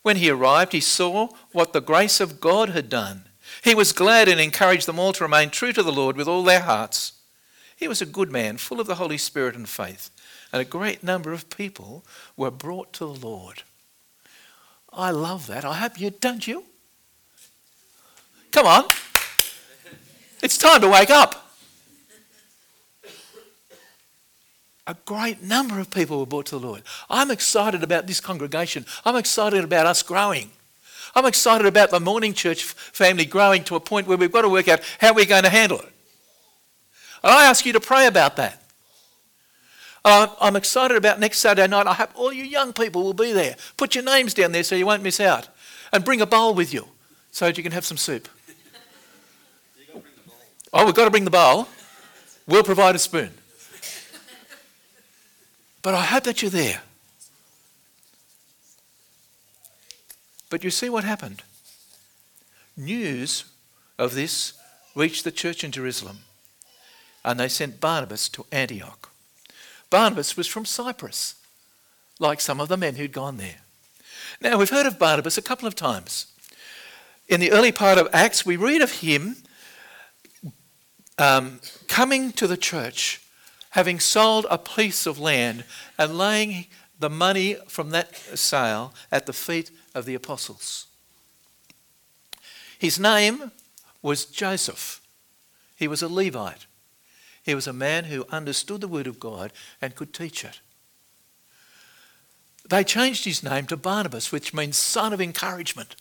When 0.02 0.18
he 0.18 0.30
arrived, 0.30 0.74
he 0.74 0.82
saw 0.82 1.30
what 1.54 1.72
the 1.72 1.80
grace 1.80 2.20
of 2.20 2.42
God 2.42 2.70
had 2.70 2.90
done 2.90 3.26
he 3.62 3.76
was 3.76 3.94
glad 3.94 4.28
and 4.28 4.40
encouraged 4.40 4.88
them 4.88 5.00
all 5.00 5.14
to 5.14 5.24
remain 5.24 5.50
true 5.50 5.74
to 5.74 5.84
the 5.84 5.92
Lord 5.92 6.16
with 6.16 6.28
all 6.28 6.44
their 6.44 6.62
hearts. 6.62 7.14
He 7.76 7.88
was 7.88 8.02
a 8.02 8.06
good 8.06 8.32
man, 8.32 8.58
full 8.58 8.80
of 8.80 8.88
the 8.88 8.96
Holy 8.96 9.18
Spirit 9.18 9.56
and 9.56 9.68
faith, 9.68 10.10
and 10.54 10.62
a 10.62 10.66
great 10.66 11.04
number 11.04 11.34
of 11.34 11.50
people 11.50 12.06
were 12.38 12.52
brought 12.52 12.94
to 12.94 13.00
the 13.00 13.28
Lord. 13.28 13.64
I 14.94 15.10
love 15.10 15.48
that. 15.48 15.66
I 15.66 15.74
hope 15.74 16.00
you 16.00 16.12
don't 16.12 16.48
you? 16.48 16.64
Come 18.52 18.68
on. 18.68 18.86
It's 20.44 20.60
time 20.60 20.80
to 20.82 20.90
wake 20.90 21.10
up. 21.10 21.40
A 24.86 24.96
great 25.06 25.42
number 25.42 25.80
of 25.80 25.90
people 25.90 26.20
were 26.20 26.26
brought 26.28 26.46
to 26.48 26.60
the 26.60 26.68
Lord. 26.68 26.84
I'm 27.10 27.32
excited 27.32 27.82
about 27.82 28.06
this 28.06 28.20
congregation. 28.20 28.86
I'm 29.06 29.16
excited 29.16 29.64
about 29.64 29.88
us 29.88 30.04
growing. 30.04 30.52
I'm 31.16 31.26
excited 31.26 31.66
about 31.66 31.90
the 31.90 32.00
morning 32.00 32.34
church 32.34 32.64
family 32.64 33.26
growing 33.26 33.64
to 33.64 33.76
a 33.76 33.80
point 33.80 34.06
where 34.06 34.18
we've 34.18 34.32
got 34.32 34.42
to 34.44 34.50
work 34.50 34.68
out 34.68 34.82
how 35.00 35.14
we're 35.14 35.26
going 35.26 35.44
to 35.44 35.50
handle 35.50 35.80
it. 35.80 35.92
And 37.24 37.34
I 37.34 37.46
ask 37.46 37.66
you 37.66 37.74
to 37.74 37.80
pray 37.80 38.06
about 38.06 38.36
that. 38.36 38.63
I'm 40.06 40.56
excited 40.56 40.98
about 40.98 41.20
next 41.20 41.40
Saturday 41.40 41.68
night. 41.68 41.88
I 41.88 41.94
hope 41.94 42.10
all 42.16 42.34
you 42.34 42.44
young 42.44 42.74
people 42.74 43.04
will 43.04 43.14
be 43.14 43.32
there. 43.32 43.56
Put 43.78 43.96
your 43.96 44.04
names 44.04 44.34
down 44.34 44.52
there 44.52 44.64
so 44.64 44.76
you 44.76 44.86
won't 44.86 45.04
miss 45.04 45.20
out. 45.20 45.48
And 45.94 46.04
bring 46.04 46.22
a 46.22 46.26
bowl 46.26 46.54
with 46.54 46.74
you 46.74 46.88
so 47.32 47.46
that 47.46 47.58
you 47.58 47.64
can 47.64 47.72
have 47.72 47.86
some 47.86 47.98
soup. 47.98 48.28
Oh, 50.74 50.86
we've 50.86 50.96
got 50.96 51.06
to 51.06 51.12
bring 51.12 51.24
the 51.24 51.32
bowl. 51.32 51.68
We'll 52.48 52.64
provide 52.64 52.96
a 52.96 53.00
spoon. 53.00 53.32
But 55.82 55.94
I 55.94 56.02
hope 56.02 56.24
that 56.24 56.42
you're 56.42 56.52
there. 56.52 56.82
But 60.50 60.64
you 60.64 60.70
see 60.70 60.90
what 60.90 61.04
happened? 61.04 61.44
News 62.76 63.46
of 63.98 64.16
this 64.16 64.54
reached 64.96 65.24
the 65.24 65.32
church 65.32 65.64
in 65.64 65.72
Jerusalem, 65.72 66.20
and 67.24 67.40
they 67.40 67.48
sent 67.48 67.80
Barnabas 67.80 68.28
to 68.30 68.46
Antioch. 68.52 69.13
Barnabas 69.94 70.36
was 70.36 70.48
from 70.48 70.66
Cyprus, 70.66 71.36
like 72.18 72.42
some 72.42 72.60
of 72.60 72.68
the 72.68 72.78
men 72.78 72.96
who'd 72.96 73.12
gone 73.12 73.38
there. 73.38 73.60
Now, 74.42 74.58
we've 74.58 74.72
heard 74.72 74.88
of 74.88 74.98
Barnabas 74.98 75.38
a 75.38 75.42
couple 75.44 75.68
of 75.68 75.76
times. 75.76 76.34
In 77.28 77.40
the 77.40 77.52
early 77.52 77.72
part 77.72 78.00
of 78.00 78.10
Acts, 78.12 78.44
we 78.44 78.56
read 78.56 78.82
of 78.82 79.02
him 79.02 79.36
um, 81.20 81.60
coming 81.88 82.32
to 82.32 82.48
the 82.48 82.58
church, 82.58 83.22
having 83.70 84.00
sold 84.00 84.48
a 84.50 84.58
piece 84.58 85.06
of 85.06 85.20
land 85.20 85.64
and 86.00 86.18
laying 86.18 86.66
the 86.98 87.12
money 87.12 87.58
from 87.68 87.92
that 87.92 88.16
sale 88.16 88.96
at 89.12 89.28
the 89.28 89.32
feet 89.32 89.70
of 89.94 90.06
the 90.06 90.16
apostles. 90.16 90.88
His 92.80 93.00
name 93.00 93.52
was 94.02 94.26
Joseph. 94.26 95.02
He 95.76 95.88
was 95.88 96.02
a 96.02 96.08
Levite. 96.08 96.66
He 97.44 97.54
was 97.54 97.68
a 97.68 97.74
man 97.74 98.06
who 98.06 98.26
understood 98.32 98.82
the 98.82 98.88
Word 98.88 99.06
of 99.06 99.20
God 99.20 99.52
and 99.82 99.96
could 99.96 100.14
teach 100.14 100.46
it. 100.46 100.62
They 102.70 102.84
changed 102.84 103.26
his 103.26 103.44
name 103.44 103.66
to 103.68 103.78
Barnabas, 103.78 104.32
which 104.32 104.54
means 104.54 104.78
son 104.78 105.12
of 105.12 105.20
encouragement. 105.20 105.98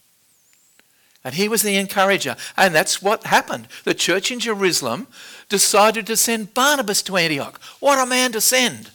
And 1.25 1.35
he 1.35 1.49
was 1.49 1.63
the 1.63 1.77
encourager. 1.77 2.37
And 2.57 2.75
that's 2.75 3.03
what 3.03 3.25
happened. 3.25 3.69
The 3.85 3.95
church 3.95 4.31
in 4.31 4.41
Jerusalem 4.41 5.09
decided 5.49 6.07
to 6.07 6.17
send 6.17 6.55
Barnabas 6.55 7.03
to 7.03 7.17
Antioch. 7.17 7.61
What 7.81 7.99
a 7.99 8.07
man 8.07 8.33
to 8.33 8.41
send! 8.41 8.91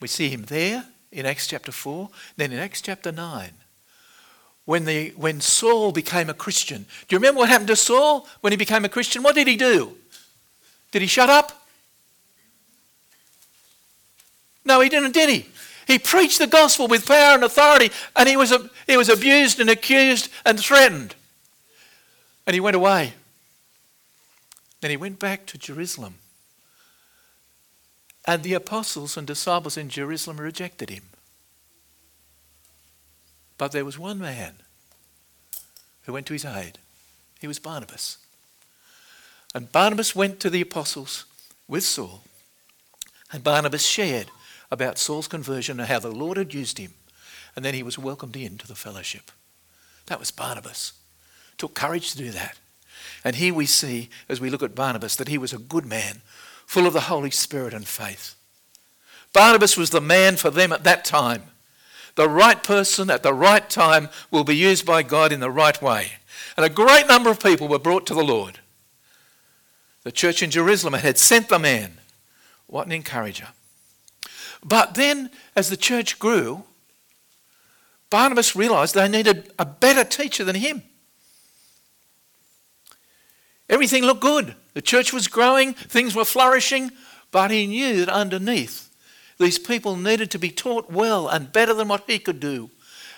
We 0.00 0.08
see 0.08 0.28
him 0.28 0.44
there 0.44 0.86
in 1.12 1.26
Acts 1.26 1.46
chapter 1.46 1.70
4. 1.70 2.10
Then 2.36 2.52
in 2.52 2.58
Acts 2.58 2.80
chapter 2.80 3.12
9, 3.12 3.50
when, 4.64 4.84
the, 4.84 5.10
when 5.16 5.40
Saul 5.40 5.92
became 5.92 6.30
a 6.30 6.34
Christian. 6.34 6.86
Do 7.08 7.14
you 7.14 7.18
remember 7.18 7.38
what 7.38 7.48
happened 7.48 7.68
to 7.68 7.76
Saul 7.76 8.26
when 8.40 8.52
he 8.52 8.56
became 8.56 8.84
a 8.84 8.88
Christian? 8.88 9.22
What 9.22 9.34
did 9.34 9.48
he 9.48 9.56
do? 9.56 9.96
Did 10.92 11.02
he 11.02 11.08
shut 11.08 11.30
up? 11.30 11.66
No, 14.64 14.80
he 14.80 14.88
didn't, 14.88 15.12
did 15.12 15.28
he? 15.28 15.46
He 15.86 15.98
preached 15.98 16.38
the 16.38 16.46
gospel 16.46 16.86
with 16.86 17.06
power 17.06 17.34
and 17.34 17.42
authority, 17.42 17.90
and 18.14 18.28
he 18.28 18.36
was, 18.36 18.54
he 18.86 18.96
was 18.96 19.08
abused 19.08 19.58
and 19.58 19.68
accused 19.68 20.28
and 20.46 20.58
threatened. 20.58 21.16
And 22.46 22.54
he 22.54 22.60
went 22.60 22.76
away. 22.76 23.14
Then 24.80 24.90
he 24.90 24.96
went 24.96 25.18
back 25.18 25.46
to 25.46 25.58
Jerusalem. 25.58 26.14
And 28.24 28.42
the 28.42 28.54
apostles 28.54 29.16
and 29.16 29.26
disciples 29.26 29.76
in 29.76 29.88
Jerusalem 29.88 30.40
rejected 30.40 30.90
him. 30.90 31.02
But 33.62 33.70
there 33.70 33.84
was 33.84 33.96
one 33.96 34.18
man 34.18 34.54
who 36.02 36.12
went 36.12 36.26
to 36.26 36.32
his 36.32 36.44
aid. 36.44 36.78
He 37.40 37.46
was 37.46 37.60
Barnabas. 37.60 38.18
And 39.54 39.70
Barnabas 39.70 40.16
went 40.16 40.40
to 40.40 40.50
the 40.50 40.62
apostles 40.62 41.26
with 41.68 41.84
Saul. 41.84 42.24
And 43.30 43.44
Barnabas 43.44 43.86
shared 43.86 44.32
about 44.72 44.98
Saul's 44.98 45.28
conversion 45.28 45.78
and 45.78 45.88
how 45.88 46.00
the 46.00 46.10
Lord 46.10 46.38
had 46.38 46.52
used 46.52 46.78
him. 46.78 46.94
and 47.54 47.64
then 47.64 47.72
he 47.72 47.84
was 47.84 47.96
welcomed 47.96 48.34
into 48.34 48.66
the 48.66 48.74
fellowship. 48.74 49.30
That 50.06 50.18
was 50.18 50.32
Barnabas. 50.32 50.94
Took 51.56 51.74
courage 51.74 52.10
to 52.10 52.18
do 52.18 52.32
that. 52.32 52.58
And 53.22 53.36
here 53.36 53.54
we 53.54 53.66
see, 53.66 54.10
as 54.28 54.40
we 54.40 54.50
look 54.50 54.64
at 54.64 54.74
Barnabas, 54.74 55.14
that 55.14 55.28
he 55.28 55.38
was 55.38 55.52
a 55.52 55.58
good 55.58 55.86
man, 55.86 56.22
full 56.66 56.88
of 56.88 56.94
the 56.94 57.02
Holy 57.02 57.30
Spirit 57.30 57.74
and 57.74 57.86
faith. 57.86 58.34
Barnabas 59.32 59.76
was 59.76 59.90
the 59.90 60.00
man 60.00 60.36
for 60.36 60.50
them 60.50 60.72
at 60.72 60.82
that 60.82 61.04
time. 61.04 61.51
The 62.14 62.28
right 62.28 62.62
person 62.62 63.10
at 63.10 63.22
the 63.22 63.32
right 63.32 63.68
time 63.68 64.08
will 64.30 64.44
be 64.44 64.56
used 64.56 64.84
by 64.84 65.02
God 65.02 65.32
in 65.32 65.40
the 65.40 65.50
right 65.50 65.80
way. 65.80 66.12
And 66.56 66.66
a 66.66 66.70
great 66.70 67.06
number 67.06 67.30
of 67.30 67.42
people 67.42 67.68
were 67.68 67.78
brought 67.78 68.06
to 68.06 68.14
the 68.14 68.22
Lord. 68.24 68.58
The 70.02 70.12
church 70.12 70.42
in 70.42 70.50
Jerusalem 70.50 70.94
had 70.94 71.18
sent 71.18 71.48
the 71.48 71.58
man. 71.58 71.98
What 72.66 72.86
an 72.86 72.92
encourager. 72.92 73.48
But 74.64 74.94
then, 74.94 75.30
as 75.56 75.70
the 75.70 75.76
church 75.76 76.18
grew, 76.18 76.64
Barnabas 78.10 78.54
realized 78.54 78.94
they 78.94 79.08
needed 79.08 79.52
a 79.58 79.64
better 79.64 80.04
teacher 80.04 80.44
than 80.44 80.56
him. 80.56 80.82
Everything 83.68 84.04
looked 84.04 84.20
good. 84.20 84.54
The 84.74 84.82
church 84.82 85.12
was 85.12 85.28
growing, 85.28 85.72
things 85.72 86.14
were 86.14 86.24
flourishing, 86.24 86.90
but 87.30 87.50
he 87.50 87.66
knew 87.66 88.04
that 88.04 88.08
underneath, 88.08 88.91
these 89.42 89.58
people 89.58 89.96
needed 89.96 90.30
to 90.30 90.38
be 90.38 90.50
taught 90.50 90.90
well 90.90 91.28
and 91.28 91.52
better 91.52 91.74
than 91.74 91.88
what 91.88 92.04
he 92.06 92.18
could 92.18 92.40
do. 92.40 92.70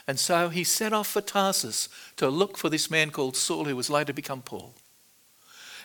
And 0.06 0.18
so 0.18 0.48
he 0.48 0.64
set 0.64 0.92
off 0.92 1.06
for 1.06 1.20
Tarsus 1.20 1.88
to 2.16 2.28
look 2.28 2.58
for 2.58 2.68
this 2.68 2.90
man 2.90 3.10
called 3.10 3.36
Saul, 3.36 3.64
who 3.64 3.76
was 3.76 3.90
later 3.90 4.06
to 4.06 4.12
become 4.12 4.42
Paul. 4.42 4.74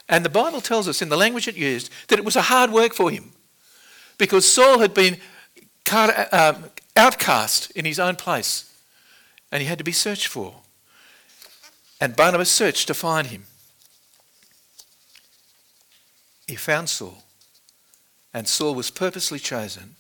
And 0.08 0.26
the 0.26 0.30
Bible 0.30 0.62
tells 0.62 0.88
us 0.88 1.02
in 1.02 1.10
the 1.10 1.18
language 1.18 1.48
it 1.48 1.56
used 1.56 1.92
that 2.08 2.20
it 2.20 2.26
was 2.26 2.36
a 2.36 2.44
hard 2.44 2.72
work 2.72 2.94
for 2.94 3.12
him 3.12 3.32
because 4.18 4.52
Saul 4.52 4.80
had 4.80 4.94
been 4.94 5.18
um, 5.92 6.66
outcast 6.96 7.72
in 7.72 7.86
his 7.86 8.00
own 8.00 8.16
place 8.16 8.74
and 9.52 9.62
he 9.62 9.68
had 9.68 9.78
to 9.78 9.84
be 9.84 9.92
searched 9.92 10.28
for. 10.28 10.56
And 12.02 12.16
Barnabas 12.16 12.50
searched 12.50 12.88
to 12.88 12.94
find 12.94 13.28
him. 13.28 13.46
He 16.48 16.56
found 16.56 16.90
Saul, 16.90 17.24
and 18.34 18.48
Saul 18.48 18.74
was 18.74 18.90
purposely 18.90 19.38
chosen 19.38 19.96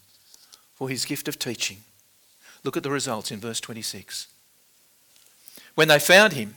for 0.79 0.87
his 0.87 1.03
gift 1.03 1.27
of 1.27 1.37
teaching. 1.37 1.83
Look 2.63 2.77
at 2.77 2.83
the 2.83 2.89
results 2.89 3.31
in 3.31 3.39
verse 3.39 3.59
26. 3.59 4.27
When 5.75 5.89
they 5.89 5.99
found 5.99 6.33
him, 6.33 6.55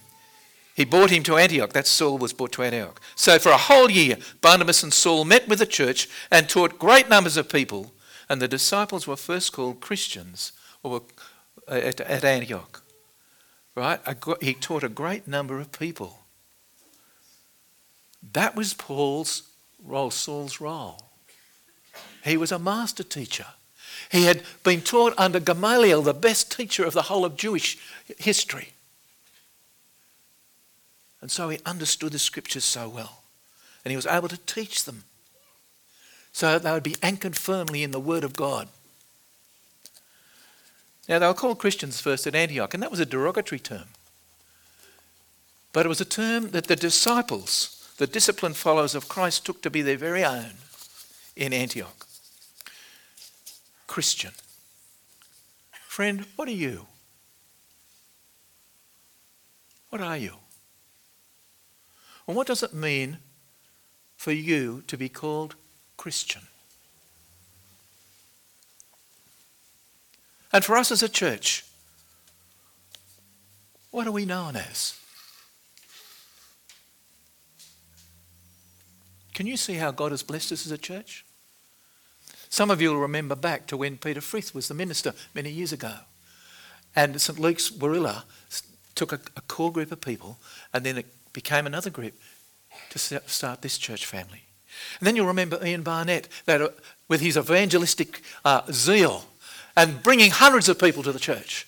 he 0.77 0.85
brought 0.85 1.11
him 1.11 1.25
to 1.25 1.37
Antioch. 1.37 1.73
That 1.73 1.89
Saul 1.89 2.19
was 2.19 2.33
brought 2.33 2.53
to 2.53 2.63
Antioch. 2.63 3.01
So 3.17 3.41
for 3.41 3.51
a 3.51 3.59
whole 3.59 3.91
year, 3.91 4.17
Barnabas 4.41 4.85
and 4.85 4.95
Saul 4.95 5.25
met 5.25 5.49
with 5.49 5.59
the 5.59 5.67
church 5.67 6.09
and 6.31 6.49
taught 6.49 6.79
great 6.79 7.09
numbers 7.09 7.37
of 7.37 7.49
people. 7.49 7.93
And 8.29 8.41
the 8.41 8.49
disciples 8.49 9.09
were 9.09 9.17
first 9.17 9.53
called 9.53 9.81
Christians 9.81 10.53
or 10.85 11.03
uh, 11.69 11.73
at, 11.73 12.01
at 12.01 12.25
Antioch. 12.25 12.83
Right? 13.75 14.01
He 14.41 14.55
taught 14.55 14.85
a 14.85 14.89
great 14.89 15.27
number 15.27 15.59
of 15.59 15.73
people. 15.73 16.21
That 18.33 18.55
was 18.55 18.73
Paul's 18.73 19.43
role, 19.85 20.13
Saul's 20.13 20.61
role. 20.61 21.09
He 22.25 22.37
was 22.37 22.53
a 22.53 22.59
master 22.59 23.03
teacher. 23.03 23.47
He 24.11 24.25
had 24.25 24.43
been 24.65 24.81
taught 24.81 25.15
under 25.17 25.41
Gamaliel, 25.41 26.03
the 26.03 26.15
best 26.15 26.51
teacher 26.51 26.85
of 26.85 26.95
the 26.95 27.03
whole 27.03 27.25
of 27.25 27.37
Jewish 27.37 27.79
history. 28.19 28.71
And 31.21 31.31
so 31.31 31.49
he 31.49 31.59
understood 31.65 32.13
the 32.13 32.19
scriptures 32.19 32.65
so 32.65 32.89
well. 32.89 33.23
And 33.85 33.91
he 33.91 33.97
was 33.97 34.07
able 34.07 34.29
to 34.29 34.39
teach 34.39 34.85
them 34.85 35.05
so 36.33 36.53
that 36.53 36.63
they 36.63 36.73
would 36.73 36.83
be 36.83 36.97
anchored 37.03 37.37
firmly 37.37 37.83
in 37.83 37.91
the 37.91 38.01
Word 38.01 38.25
of 38.25 38.35
God. 38.35 38.69
Now, 41.09 41.19
they 41.19 41.27
were 41.27 41.35
called 41.35 41.59
Christians 41.59 42.01
first 42.01 42.27
at 42.27 42.35
Antioch, 42.35 42.75
and 42.75 42.83
that 42.83 42.91
was 42.91 43.01
a 43.01 43.07
derogatory 43.07 43.59
term. 43.59 43.89
But 45.73 45.87
it 45.87 45.89
was 45.89 46.01
a 46.01 46.07
term 46.07 46.51
that 46.51 46.69
the 46.69 46.77
disciples, 46.77 47.93
the 47.99 48.07
disciplined 48.07 48.57
followers 48.57 48.95
of 48.95 49.09
Christ, 49.09 49.45
took 49.45 49.63
to 49.63 49.71
be 49.71 49.83
their 49.83 49.97
very 49.97 50.25
own 50.25 50.53
in 51.37 51.53
Antioch. 51.53 52.07
Christian. 53.93 54.33
Friend, 55.87 56.25
what 56.37 56.49
are 56.49 56.59
you? 56.67 56.87
What 59.91 60.01
are 60.01 60.17
you? 60.17 60.33
And 62.27 62.35
what 62.35 62.47
does 62.47 62.63
it 62.63 62.73
mean 62.73 63.19
for 64.17 64.33
you 64.33 64.83
to 64.87 64.97
be 64.97 65.11
called 65.11 65.57
Christian? 65.99 66.41
And 70.55 70.65
for 70.65 70.79
us 70.79 70.91
as 70.91 71.03
a 71.03 71.09
church, 71.11 71.67
what 73.91 74.07
are 74.07 74.11
we 74.11 74.25
known 74.25 74.57
as? 74.57 74.99
Can 79.35 79.47
you 79.47 79.59
see 79.59 79.75
how 79.75 79.91
God 79.91 80.13
has 80.13 80.23
blessed 80.23 80.53
us 80.53 80.65
as 80.65 80.73
a 80.73 80.79
church? 80.79 81.27
Some 82.53 82.71
of 82.71 82.83
you 82.83 82.91
will 82.91 83.01
remember 83.01 83.35
back 83.35 83.67
to 83.69 83.79
when 83.79 83.97
Peter 83.97 84.21
Frith 84.21 84.55
was 84.55 84.69
the 84.69 84.75
minister 84.75 85.15
many 85.35 85.49
years 85.49 85.73
ago. 85.73 85.95
And 86.95 87.19
St. 87.19 87.39
Luke's 87.39 87.71
Warilla 87.71 88.25
took 88.95 89.11
a, 89.11 89.21
a 89.35 89.41
core 89.49 89.73
group 89.73 89.91
of 89.91 90.03
people 90.03 90.39
and 90.75 90.85
then 90.85 90.99
it 90.99 91.07
became 91.33 91.67
another 91.67 91.89
group 91.89 92.13
to 92.91 92.99
start 92.99 93.63
this 93.63 93.79
church 93.79 94.05
family. 94.05 94.43
And 95.01 95.07
then 95.07 95.17
you'll 95.17 95.29
remember 95.29 95.65
Ian 95.65 95.83
Barnett 95.83 96.29
that 96.45 96.61
uh, 96.61 96.69
with 97.09 97.23
his 97.23 97.39
evangelistic 97.39 98.21
uh, 98.45 98.71
zeal 98.71 99.25
and 99.75 100.03
bringing 100.03 100.31
hundreds 100.31 100.69
of 100.69 100.79
people 100.79 101.03
to 101.05 101.13
the 101.13 101.19
church. 101.19 101.67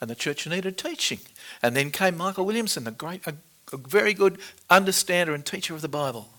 And 0.00 0.10
the 0.10 0.16
church 0.16 0.48
needed 0.48 0.76
teaching. 0.76 1.20
And 1.62 1.76
then 1.76 1.92
came 1.92 2.16
Michael 2.16 2.44
Williamson, 2.44 2.88
a 2.88 2.90
great, 2.90 3.24
a, 3.24 3.36
a 3.72 3.76
very 3.76 4.14
good 4.14 4.40
understander 4.68 5.32
and 5.32 5.46
teacher 5.46 5.74
of 5.74 5.80
the 5.80 5.86
Bible. 5.88 6.30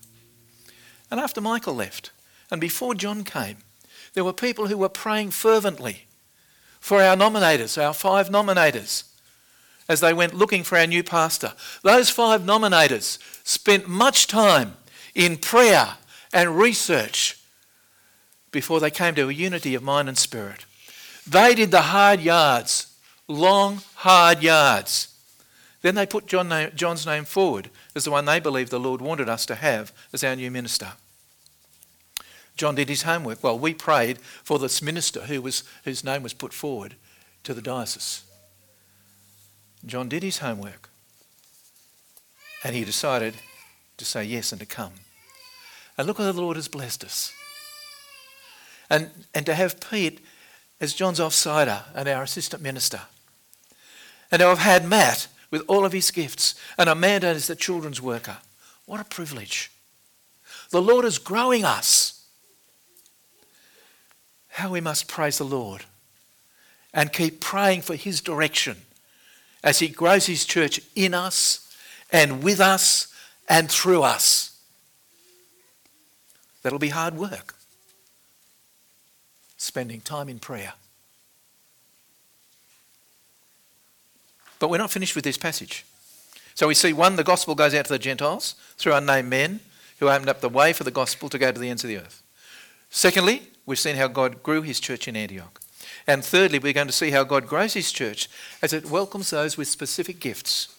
And 1.10 1.18
after 1.18 1.40
Michael 1.40 1.76
left, 1.76 2.12
and 2.52 2.60
before 2.60 2.94
John 2.94 3.24
came, 3.24 3.60
there 4.16 4.24
were 4.24 4.34
people 4.34 4.68
who 4.68 4.78
were 4.78 4.90
praying 4.90 5.30
fervently 5.32 6.06
for 6.80 7.02
our 7.02 7.16
nominators, 7.16 7.82
our 7.82 7.94
five 7.94 8.30
nominators, 8.30 9.04
as 9.88 10.00
they 10.00 10.14
went 10.14 10.34
looking 10.34 10.64
for 10.64 10.78
our 10.78 10.88
new 10.88 11.04
pastor. 11.04 11.54
Those 11.84 12.10
five 12.10 12.42
nominators 12.42 13.20
spent 13.46 13.88
much 13.88 14.26
time 14.28 14.78
in 15.14 15.38
prayer 15.38 15.96
and 16.34 16.58
research 16.58 17.40
before 18.52 18.80
they 18.80 18.90
came 18.90 19.16
to 19.16 19.30
a 19.30 19.34
unity 19.34 19.76
of 19.76 19.84
mind 19.84 20.08
and 20.08 20.18
spirit. 20.18 20.66
They 21.28 21.54
did 21.54 21.72
the 21.72 21.82
hard 21.82 22.22
yards, 22.22 22.96
long, 23.28 23.82
hard 23.96 24.42
yards. 24.42 25.10
Then 25.82 25.96
they 25.96 26.06
put 26.06 26.26
John 26.26 26.72
John's 26.74 27.06
name 27.06 27.26
forward 27.26 27.70
as 27.96 28.06
the 28.06 28.12
one 28.12 28.26
they 28.26 28.40
believed 28.40 28.72
the 28.72 28.80
Lord 28.80 29.02
wanted 29.02 29.28
us 29.28 29.46
to 29.48 29.56
have 29.56 29.92
as 30.14 30.24
our 30.24 30.36
new 30.36 30.50
minister. 30.50 30.94
John 32.56 32.76
did 32.76 32.90
his 32.90 33.04
homework. 33.04 33.44
Well, 33.44 33.60
we 33.60 33.74
prayed 33.74 34.20
for 34.20 34.60
this 34.60 34.82
minister 34.82 35.22
who 35.22 35.42
was, 35.42 35.64
whose 35.84 36.04
name 36.04 36.24
was 36.24 36.34
put 36.34 36.54
forward 36.54 36.96
to 37.44 37.54
the 37.54 37.62
diocese. 37.62 38.24
John 39.86 40.10
did 40.10 40.24
his 40.24 40.40
homework 40.40 40.90
and 42.64 42.76
he 42.76 42.84
decided 42.84 43.36
to 43.98 44.06
say 44.06 44.24
yes 44.24 44.52
and 44.52 44.60
to 44.60 44.66
come. 44.66 44.94
And 45.98 46.08
look 46.08 46.18
how 46.18 46.32
the 46.32 46.42
Lord 46.42 46.56
has 46.58 46.68
blessed 46.68 47.04
us. 47.04 47.32
And, 48.90 49.12
and 49.34 49.46
to 49.46 49.54
have 49.54 49.80
Pete 49.80 50.20
as 50.82 50.94
John's 50.94 51.20
offsider 51.20 51.84
and 51.94 52.08
our 52.10 52.24
assistant 52.24 52.62
minister. 52.62 53.02
And 54.32 54.40
to 54.40 54.48
have 54.48 54.60
had 54.60 54.88
Matt 54.88 55.28
with 55.52 55.64
all 55.68 55.86
of 55.86 55.94
his 55.94 56.12
gifts 56.12 56.56
and 56.78 56.90
Amanda 56.90 57.28
as 57.28 57.48
the 57.48 57.56
children's 57.56 58.02
worker. 58.02 58.38
What 58.86 59.00
a 59.00 59.06
privilege. 59.06 59.72
The 60.72 60.82
Lord 60.82 61.06
is 61.06 61.18
growing 61.18 61.64
us 61.64 62.05
how 64.56 64.70
we 64.70 64.80
must 64.80 65.10
praise 65.10 65.38
the 65.38 65.44
Lord 65.44 65.84
and 66.94 67.12
keep 67.12 67.42
praying 67.42 67.82
for 67.82 67.96
His 67.96 68.22
direction 68.22 68.78
as 69.62 69.80
He 69.80 69.90
grows 69.90 70.28
His 70.28 70.46
church 70.46 70.80
in 70.96 71.14
us 71.14 71.76
and 72.10 72.42
with 72.42 72.62
us 72.62 73.14
and 73.50 73.70
through 73.70 74.04
us. 74.04 74.58
That'll 76.64 76.80
be 76.80 76.88
hard 76.88 77.18
work. 77.18 77.56
Spending 79.58 80.00
time 80.00 80.30
in 80.30 80.40
prayer. 80.40 80.72
But 84.58 84.70
we're 84.70 84.78
not 84.78 84.90
finished 84.90 85.16
with 85.16 85.26
this 85.26 85.38
passage. 85.38 85.86
So 86.54 86.70
we 86.70 86.76
see 86.76 86.94
one, 86.94 87.18
the 87.18 87.26
gospel 87.26 87.56
goes 87.56 87.76
out 87.76 87.88
to 87.88 87.92
the 87.92 88.00
Gentiles 88.00 88.56
through 88.78 88.94
unnamed 88.94 89.30
men 89.30 89.60
who 90.00 90.08
opened 90.08 90.30
up 90.30 90.40
the 90.40 90.48
way 90.48 90.72
for 90.72 90.86
the 90.86 90.92
gospel 90.92 91.28
to 91.28 91.38
go 91.38 91.52
to 91.52 91.60
the 91.60 91.70
ends 91.70 91.84
of 91.84 91.90
the 91.90 91.98
earth. 91.98 92.24
Secondly, 92.90 93.50
we've 93.66 93.80
seen 93.80 93.96
how 93.96 94.08
God 94.08 94.44
grew 94.44 94.62
his 94.62 94.80
church 94.80 95.08
in 95.08 95.16
Antioch. 95.16 95.60
And 96.08 96.24
thirdly, 96.24 96.60
we're 96.60 96.74
going 96.74 96.88
to 96.88 96.94
see 96.94 97.12
how 97.12 97.24
God 97.24 97.48
grows 97.48 97.74
his 97.74 97.92
church 97.92 98.30
as 98.62 98.74
it 98.74 98.90
welcomes 98.90 99.30
those 99.30 99.58
with 99.58 99.68
specific 99.68 100.20
gifts. 100.20 100.76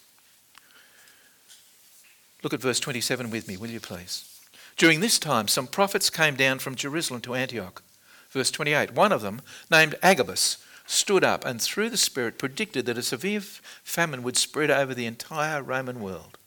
Look 2.43 2.55
at 2.55 2.61
verse 2.61 2.81
27 2.81 3.31
with 3.31 3.49
me, 3.49 3.57
will 3.57 3.71
you 3.71 3.81
please? 3.81 4.33
During 4.77 5.01
this 5.01 5.19
time, 5.19 5.49
some 5.49 5.67
prophets 5.67 6.11
came 6.11 6.37
down 6.37 6.59
from 6.59 6.75
Jerusalem 6.75 7.21
to 7.23 7.35
Antioch. 7.35 7.83
Verse 8.31 8.51
28 8.51 8.93
One 8.93 9.13
of 9.13 9.23
them, 9.23 9.41
named 9.71 9.97
Agabus, 10.03 10.59
stood 10.87 11.25
up 11.25 11.45
and 11.45 11.61
through 11.61 11.91
the 11.91 11.97
Spirit 11.97 12.39
predicted 12.39 12.87
that 12.87 12.99
a 12.99 13.03
severe 13.03 13.41
famine 13.41 14.23
would 14.23 14.37
spread 14.37 14.71
over 14.71 14.95
the 14.95 15.07
entire 15.07 15.63
Roman 15.63 16.01
world. 16.01 16.39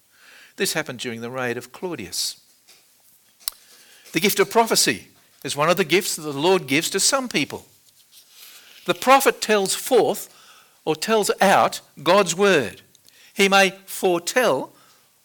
This 0.55 0.73
happened 0.73 0.99
during 0.99 1.21
the 1.21 1.31
reign 1.31 1.57
of 1.57 1.71
Claudius. 1.71 2.39
The 4.13 4.19
gift 4.19 4.39
of 4.39 4.49
prophecy 4.49 5.07
is 5.43 5.55
one 5.55 5.69
of 5.69 5.77
the 5.77 5.85
gifts 5.85 6.15
that 6.15 6.21
the 6.21 6.33
Lord 6.33 6.67
gives 6.67 6.89
to 6.91 6.99
some 6.99 7.29
people. 7.29 7.65
The 8.85 8.93
prophet 8.93 9.41
tells 9.41 9.75
forth 9.75 10.33
or 10.85 10.95
tells 10.95 11.31
out 11.41 11.81
God's 12.01 12.35
word. 12.35 12.81
He 13.33 13.47
may 13.47 13.71
foretell 13.85 14.71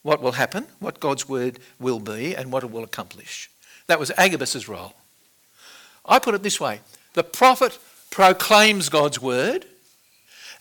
what 0.02 0.20
will 0.20 0.32
happen, 0.32 0.66
what 0.78 1.00
God's 1.00 1.28
word 1.28 1.58
will 1.80 1.98
be, 1.98 2.36
and 2.36 2.52
what 2.52 2.62
it 2.62 2.70
will 2.70 2.84
accomplish. 2.84 3.50
That 3.86 3.98
was 3.98 4.12
Agabus's 4.16 4.68
role. 4.68 4.94
I 6.04 6.18
put 6.18 6.34
it 6.34 6.42
this 6.42 6.60
way 6.60 6.80
the 7.14 7.24
prophet 7.24 7.78
proclaims 8.10 8.88
God's 8.88 9.20
word, 9.20 9.66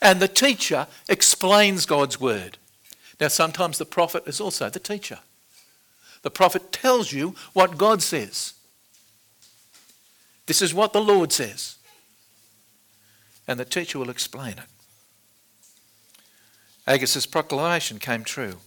and 0.01 0.19
the 0.19 0.27
teacher 0.27 0.87
explains 1.09 1.85
God's 1.85 2.19
word. 2.19 2.57
Now, 3.19 3.27
sometimes 3.27 3.77
the 3.77 3.85
prophet 3.85 4.23
is 4.25 4.41
also 4.41 4.69
the 4.69 4.79
teacher. 4.79 5.19
The 6.23 6.31
prophet 6.31 6.71
tells 6.71 7.11
you 7.11 7.35
what 7.53 7.77
God 7.77 8.01
says. 8.01 8.53
This 10.45 10.61
is 10.61 10.73
what 10.73 10.93
the 10.93 11.01
Lord 11.01 11.31
says. 11.31 11.77
And 13.47 13.59
the 13.59 13.65
teacher 13.65 13.99
will 13.99 14.09
explain 14.09 14.53
it. 14.53 14.69
Agabus's 16.85 17.25
proclamation 17.25 17.99
came 17.99 18.23
true. 18.23 18.57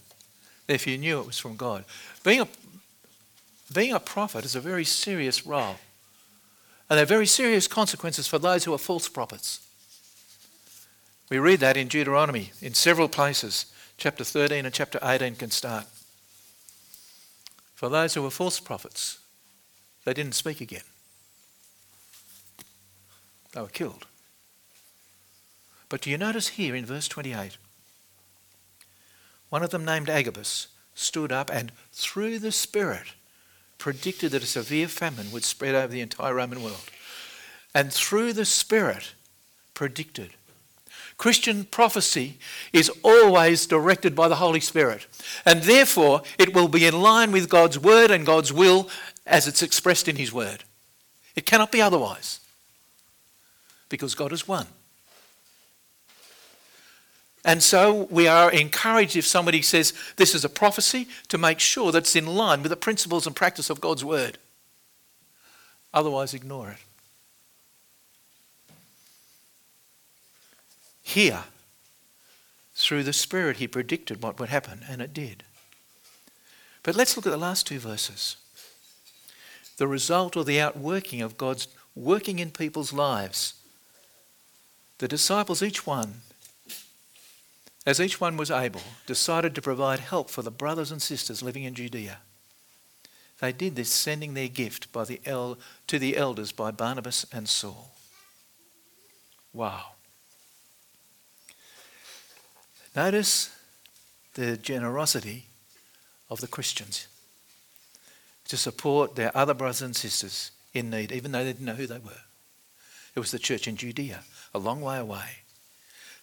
Therefore, 0.65 0.91
you 0.91 0.97
knew 0.97 1.19
it 1.19 1.27
was 1.27 1.39
from 1.39 1.55
God. 1.55 1.85
Being 2.23 2.41
a, 2.41 2.47
being 3.73 3.93
a 3.93 3.99
prophet 3.99 4.43
is 4.43 4.55
a 4.55 4.61
very 4.61 4.83
serious 4.83 5.45
role. 5.45 5.75
And 6.89 6.97
there 6.97 7.03
are 7.03 7.07
very 7.07 7.27
serious 7.27 7.67
consequences 7.67 8.27
for 8.27 8.39
those 8.39 8.63
who 8.63 8.73
are 8.73 8.79
false 8.79 9.07
prophets. 9.07 9.59
We 11.29 11.39
read 11.39 11.59
that 11.59 11.77
in 11.77 11.87
Deuteronomy 11.87 12.51
in 12.61 12.73
several 12.73 13.09
places. 13.09 13.65
Chapter 13.97 14.23
13 14.23 14.65
and 14.65 14.73
chapter 14.73 14.99
18 15.03 15.35
can 15.35 15.51
start. 15.51 15.85
For 17.75 17.89
those 17.89 18.13
who 18.13 18.23
were 18.23 18.29
false 18.29 18.59
prophets, 18.59 19.19
they 20.05 20.13
didn't 20.13 20.35
speak 20.35 20.61
again. 20.61 20.83
They 23.53 23.61
were 23.61 23.67
killed. 23.67 24.05
But 25.89 26.01
do 26.01 26.09
you 26.09 26.17
notice 26.17 26.49
here 26.49 26.75
in 26.75 26.85
verse 26.85 27.07
28? 27.07 27.57
One 29.49 29.63
of 29.63 29.69
them, 29.69 29.85
named 29.85 30.09
Agabus, 30.09 30.67
stood 30.93 31.31
up 31.31 31.49
and, 31.51 31.71
through 31.93 32.39
the 32.39 32.51
Spirit, 32.51 33.13
predicted 33.77 34.31
that 34.31 34.43
a 34.43 34.47
severe 34.47 34.87
famine 34.87 35.31
would 35.31 35.43
spread 35.43 35.75
over 35.75 35.87
the 35.87 36.01
entire 36.01 36.33
Roman 36.33 36.61
world. 36.61 36.89
And 37.73 37.93
through 37.93 38.33
the 38.33 38.45
Spirit, 38.45 39.13
predicted. 39.73 40.31
Christian 41.17 41.63
prophecy 41.65 42.37
is 42.73 42.91
always 43.01 43.65
directed 43.65 44.15
by 44.15 44.27
the 44.27 44.35
Holy 44.35 44.59
Spirit, 44.59 45.07
and 45.45 45.63
therefore 45.63 46.21
it 46.37 46.53
will 46.53 46.67
be 46.67 46.85
in 46.85 47.01
line 47.01 47.31
with 47.31 47.49
God's 47.49 47.79
word 47.79 48.11
and 48.11 48.25
God's 48.25 48.51
will 48.51 48.89
as 49.25 49.47
it's 49.47 49.63
expressed 49.63 50.07
in 50.07 50.17
His 50.17 50.33
word. 50.33 50.63
It 51.35 51.45
cannot 51.45 51.71
be 51.71 51.81
otherwise 51.81 52.39
because 53.89 54.15
God 54.15 54.31
is 54.31 54.47
one. 54.47 54.67
And 57.45 57.63
so 57.63 58.07
we 58.11 58.27
are 58.27 58.51
encouraged 58.51 59.15
if 59.15 59.25
somebody 59.25 59.61
says 59.61 59.93
this 60.17 60.35
is 60.35 60.43
a 60.43 60.49
prophecy 60.49 61.07
to 61.29 61.37
make 61.37 61.59
sure 61.59 61.91
that's 61.91 62.15
in 62.15 62.25
line 62.25 62.61
with 62.61 62.71
the 62.71 62.75
principles 62.75 63.25
and 63.25 63.35
practice 63.35 63.69
of 63.69 63.79
God's 63.79 64.03
word. 64.03 64.37
Otherwise, 65.93 66.33
ignore 66.33 66.71
it. 66.71 66.77
Here, 71.01 71.45
through 72.75 73.03
the 73.03 73.13
Spirit, 73.13 73.57
he 73.57 73.67
predicted 73.67 74.21
what 74.21 74.39
would 74.39 74.49
happen, 74.49 74.81
and 74.89 75.01
it 75.01 75.13
did. 75.13 75.43
But 76.83 76.95
let's 76.95 77.15
look 77.15 77.25
at 77.25 77.31
the 77.31 77.37
last 77.37 77.65
two 77.65 77.79
verses. 77.79 78.35
The 79.77 79.87
result 79.87 80.35
or 80.35 80.43
the 80.43 80.59
outworking 80.59 81.21
of 81.21 81.37
God's 81.37 81.69
working 81.95 82.39
in 82.39 82.51
people's 82.51 82.91
lives. 82.91 83.53
The 84.99 85.07
disciples, 85.07 85.61
each 85.61 85.85
one, 85.85 86.21
as 87.85 88.01
each 88.01 88.19
one 88.19 88.35
was 88.35 88.51
able, 88.51 88.81
decided 89.05 89.55
to 89.55 89.61
provide 89.61 89.99
help 89.99 90.29
for 90.29 90.41
the 90.41 90.51
brothers 90.51 90.91
and 90.91 91.01
sisters 91.01 91.43
living 91.43 91.63
in 91.63 91.75
Judea. 91.75 92.17
They 93.39 93.51
did 93.51 93.75
this, 93.75 93.89
sending 93.89 94.33
their 94.33 94.47
gift 94.47 94.91
by 94.91 95.05
the 95.05 95.21
el- 95.25 95.59
to 95.85 95.99
the 95.99 96.17
elders 96.17 96.51
by 96.51 96.71
Barnabas 96.71 97.25
and 97.31 97.47
Saul. 97.47 97.91
Wow. 99.53 99.91
Notice 102.95 103.55
the 104.33 104.57
generosity 104.57 105.45
of 106.29 106.41
the 106.41 106.47
Christians 106.47 107.07
to 108.47 108.57
support 108.57 109.15
their 109.15 109.35
other 109.37 109.53
brothers 109.53 109.81
and 109.81 109.95
sisters 109.95 110.51
in 110.73 110.89
need, 110.89 111.11
even 111.11 111.31
though 111.31 111.43
they 111.43 111.53
didn't 111.53 111.65
know 111.65 111.75
who 111.75 111.87
they 111.87 111.99
were. 111.99 112.23
It 113.15 113.19
was 113.19 113.31
the 113.31 113.39
church 113.39 113.67
in 113.67 113.77
Judea, 113.77 114.23
a 114.57 114.59
long 114.59 114.81
way 114.81 114.97
away. 114.97 115.43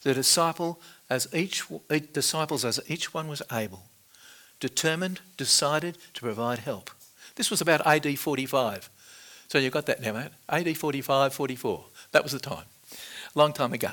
The 0.03 0.12
disciple 0.12 0.81
as 1.09 1.29
each, 1.33 1.64
eh, 1.88 2.01
disciples, 2.12 2.64
as 2.64 2.81
each 2.88 3.14
one 3.14 3.29
was 3.29 3.42
able, 3.51 3.85
determined, 4.61 5.20
decided 5.37 5.97
to 6.14 6.20
provide 6.20 6.59
help. 6.59 6.90
This 7.37 7.51
was 7.51 7.61
about 7.61 7.87
AD 7.87 8.18
45. 8.18 8.90
So 9.49 9.59
you've 9.59 9.73
got 9.73 9.87
that 9.87 10.03
now, 10.03 10.12
mate. 10.12 10.31
AD 10.49 10.77
45, 10.77 11.33
44. 11.33 11.85
That 12.12 12.23
was 12.23 12.33
the 12.33 12.38
time. 12.38 12.64
Long 13.35 13.53
time 13.53 13.73
ago. 13.73 13.90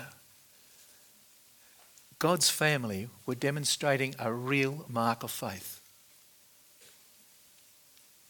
God's 2.19 2.49
family 2.49 3.09
were 3.25 3.35
demonstrating 3.35 4.15
a 4.19 4.31
real 4.31 4.85
mark 4.87 5.23
of 5.23 5.31
faith. 5.31 5.81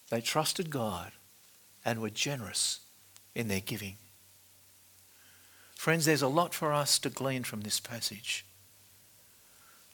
They 0.10 0.22
trusted 0.22 0.70
God 0.70 1.12
and 1.84 2.02
were 2.02 2.10
generous 2.10 2.80
in 3.36 3.48
their 3.48 3.60
giving. 3.60 3.98
Friends, 5.82 6.06
there's 6.06 6.22
a 6.22 6.28
lot 6.28 6.54
for 6.54 6.74
us 6.74 7.00
to 7.00 7.10
glean 7.10 7.42
from 7.42 7.62
this 7.62 7.80
passage. 7.80 8.46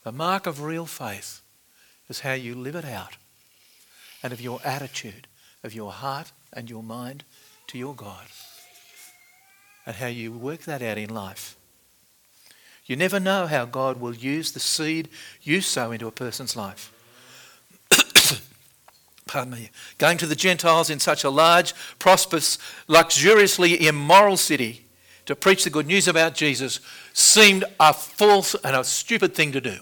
The 0.04 0.12
mark 0.12 0.46
of 0.46 0.60
real 0.60 0.84
faith 0.84 1.40
is 2.10 2.20
how 2.20 2.34
you 2.34 2.54
live 2.54 2.74
it 2.74 2.84
out 2.84 3.16
and 4.22 4.30
of 4.30 4.38
your 4.38 4.60
attitude, 4.66 5.28
of 5.64 5.72
your 5.72 5.90
heart 5.90 6.30
and 6.52 6.68
your 6.68 6.82
mind 6.82 7.24
to 7.68 7.78
your 7.78 7.94
God, 7.94 8.26
and 9.86 9.96
how 9.96 10.08
you 10.08 10.30
work 10.30 10.64
that 10.64 10.82
out 10.82 10.98
in 10.98 11.08
life. 11.08 11.56
You 12.84 12.94
never 12.94 13.18
know 13.18 13.46
how 13.46 13.64
God 13.64 13.98
will 13.98 14.14
use 14.14 14.52
the 14.52 14.60
seed 14.60 15.08
you 15.40 15.62
sow 15.62 15.90
into 15.90 16.06
a 16.06 16.12
person's 16.12 16.54
life. 16.54 16.92
Pardon 19.26 19.54
me. 19.54 19.70
Going 19.96 20.18
to 20.18 20.26
the 20.26 20.36
Gentiles 20.36 20.90
in 20.90 21.00
such 21.00 21.24
a 21.24 21.30
large, 21.30 21.72
prosperous, 21.98 22.58
luxuriously 22.88 23.86
immoral 23.86 24.36
city 24.36 24.84
to 25.28 25.36
preach 25.36 25.62
the 25.62 25.68
good 25.70 25.86
news 25.86 26.08
about 26.08 26.34
Jesus 26.34 26.80
seemed 27.12 27.62
a 27.78 27.92
false 27.92 28.54
and 28.64 28.74
a 28.74 28.82
stupid 28.82 29.34
thing 29.34 29.52
to 29.52 29.60
do. 29.60 29.76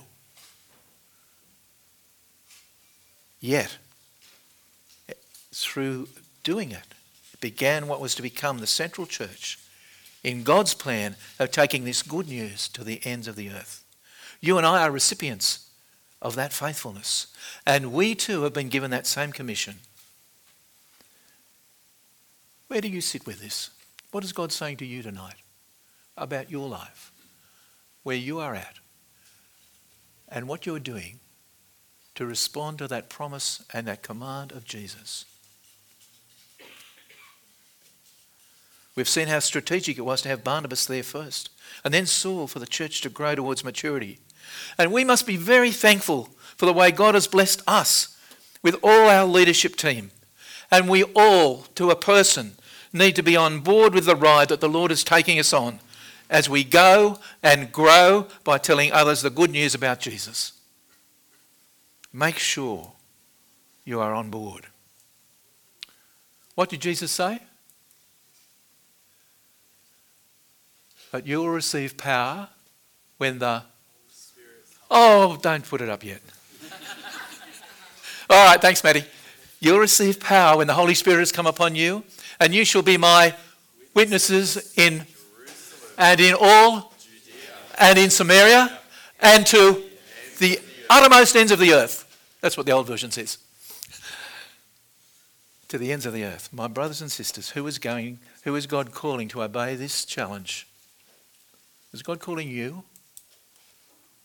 Yet, 3.39 3.79
through 5.55 6.09
doing 6.43 6.73
it, 6.73 6.83
it 7.33 7.41
began 7.41 7.87
what 7.87 8.01
was 8.01 8.17
to 8.17 8.23
become 8.23 8.59
the 8.59 8.67
central 8.67 9.07
church 9.07 9.61
in 10.25 10.43
God's 10.43 10.75
plan 10.75 11.15
of 11.39 11.53
taking 11.53 11.85
this 11.85 12.03
good 12.03 12.27
news 12.27 12.67
to 12.71 12.83
the 12.83 13.01
ends 13.05 13.29
of 13.29 13.37
the 13.37 13.51
earth. 13.51 13.85
You 14.41 14.59
and 14.59 14.67
I 14.67 14.83
are 14.83 14.91
recipients 14.91 15.71
of 16.21 16.35
that 16.35 16.53
faithfulness, 16.53 17.29
and 17.65 17.93
we 17.93 18.17
too 18.17 18.43
have 18.43 18.53
been 18.53 18.69
given 18.69 18.91
that 18.91 19.07
same 19.07 19.31
commission. 19.31 19.77
Where 22.67 22.81
do 22.81 22.89
you 22.89 23.01
sit 23.01 23.27
with 23.27 23.41
this? 23.41 23.71
What 24.17 24.25
is 24.25 24.33
God 24.33 24.51
saying 24.51 24.79
to 24.79 24.87
you 24.87 25.03
tonight 25.03 25.43
about 26.17 26.51
your 26.51 26.71
life, 26.71 27.13
where 28.03 28.17
you 28.17 28.39
are 28.39 28.55
at, 28.55 28.79
and 30.27 30.49
what 30.49 30.65
you're 30.65 30.79
doing 30.79 31.21
to 32.15 32.25
respond 32.25 32.79
to 32.79 32.89
that 32.89 33.11
promise 33.11 33.63
and 33.75 33.87
that 33.87 34.03
command 34.03 34.53
of 34.53 34.65
Jesus. 34.65 35.27
We've 38.95 39.07
seen 39.07 39.29
how 39.29 39.41
strategic 39.41 39.99
it 39.99 40.07
was 40.07 40.23
to 40.23 40.31
have 40.31 40.43
Barnabas 40.43 40.87
there 40.87 41.03
first, 41.03 41.51
and 41.85 41.93
then 41.93 42.07
Saul 42.07 42.47
for 42.47 42.59
the 42.59 42.67
church 42.67 43.03
to 43.03 43.11
grow 43.11 43.35
towards 43.35 43.65
maturity. 43.65 44.19
And 44.79 44.95
we 44.95 45.05
must 45.05 45.27
be 45.27 45.37
very 45.37 45.73
thankful 45.73 46.31
for 46.57 46.65
the 46.65 46.73
way 46.73 46.91
God 46.91 47.13
has 47.13 47.27
blessed 47.27 47.61
us 47.67 48.17
with 48.63 48.77
all 48.83 49.11
our 49.11 49.27
leadership 49.27 49.77
team. 49.77 50.11
And 50.71 50.89
we 50.89 51.03
all, 51.03 51.67
to 51.75 51.91
a 51.91 51.97
person, 51.97 52.57
need 52.97 53.17
to 53.17 53.23
be 53.23 53.37
on 53.37 53.61
board 53.61 53.95
with 53.95 54.07
the 54.07 54.17
ride 54.17 54.49
that 54.49 54.61
the 54.61 54.69
Lord 54.69 54.91
is 54.91 55.05
taking 55.05 55.39
us 55.39 55.53
on 55.53 55.81
as 56.29 56.49
we 56.49 56.65
go 56.65 57.19
and 57.43 57.71
grow 57.71 58.27
by 58.43 58.59
telling 58.59 58.93
others 58.93 59.23
the 59.23 59.31
good 59.31 59.51
news 59.51 59.75
about 59.75 60.01
Jesus. 60.01 60.53
Make 62.13 62.39
sure 62.39 62.93
you 63.85 64.01
are 64.01 64.15
on 64.15 64.31
board. 64.31 64.67
What 66.55 66.71
did 66.71 66.81
Jesus 66.81 67.13
say? 67.13 67.41
But 71.13 71.27
you 71.27 71.39
will 71.39 71.51
receive 71.51 71.97
power 71.97 72.49
when 73.19 73.39
the. 73.39 73.63
Oh, 74.91 75.39
don't 75.41 75.65
put 75.65 75.81
it 75.81 75.89
up 75.89 76.05
yet. 76.05 76.21
All 78.31 78.47
right, 78.47 78.61
thanks, 78.61 78.83
Maddie. 78.83 79.05
You'll 79.61 79.79
receive 79.79 80.21
power 80.21 80.59
when 80.59 80.67
the 80.67 80.75
Holy 80.75 80.95
Spirit 80.95 81.21
has 81.21 81.33
come 81.33 81.47
upon 81.47 81.75
you, 81.75 82.05
and 82.41 82.55
you 82.55 82.65
shall 82.65 82.83
be 82.83 82.97
my 82.97 83.35
witnesses 83.95 84.73
in 84.77 85.07
and 85.99 86.21
in 86.21 86.35
all 86.39 86.93
and 87.79 87.99
in 87.99 88.11
Samaria 88.11 88.79
and 89.21 89.47
to 89.47 89.83
the 90.39 90.61
uttermost 90.91 91.35
ends 91.37 91.53
of 91.53 91.59
the 91.59 91.73
earth. 91.73 92.03
That's 92.41 92.57
what 92.57 92.67
the 92.67 92.73
old 92.73 92.87
version 92.87 93.11
says. 93.11 93.39
To 95.69 95.79
the 95.79 95.93
ends 95.93 96.07
of 96.07 96.13
the 96.13 96.25
earth. 96.25 96.53
My 96.53 96.69
brothers 96.69 97.01
and 97.01 97.11
sisters, 97.11 97.51
who 97.51 97.67
is 97.67 97.79
going, 97.79 98.19
who 98.45 98.55
is 98.55 98.67
God 98.67 98.93
calling 98.93 99.29
to 99.29 99.43
obey 99.43 99.75
this 99.75 100.05
challenge? 100.05 100.67
Is 101.93 102.03
God 102.03 102.21
calling 102.21 102.49
you? 102.49 102.85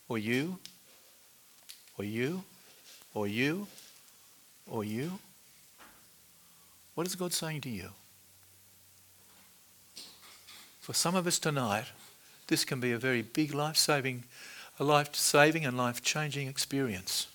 Or 0.08 0.18
you? 0.18 0.60
Or 1.98 2.04
you? 2.04 2.44
Or 3.14 3.28
you? 3.28 3.68
Or 4.70 4.84
you? 4.84 5.20
What 6.96 7.08
is 7.08 7.16
God 7.16 7.34
saying 7.34 7.62
to 7.62 7.70
you? 7.70 7.90
For 10.82 10.94
some 10.94 11.16
of 11.16 11.28
us 11.28 11.38
tonight, 11.38 11.86
this 12.48 12.66
can 12.66 12.80
be 12.80 12.92
a 12.92 12.98
very 12.98 13.22
big 13.22 13.54
life 13.54 13.78
saving, 13.78 14.24
a 14.80 14.84
life 14.84 15.16
saving 15.16 15.64
and 15.64 15.78
life 15.78 16.02
changing 16.02 16.48
experience. 16.48 17.28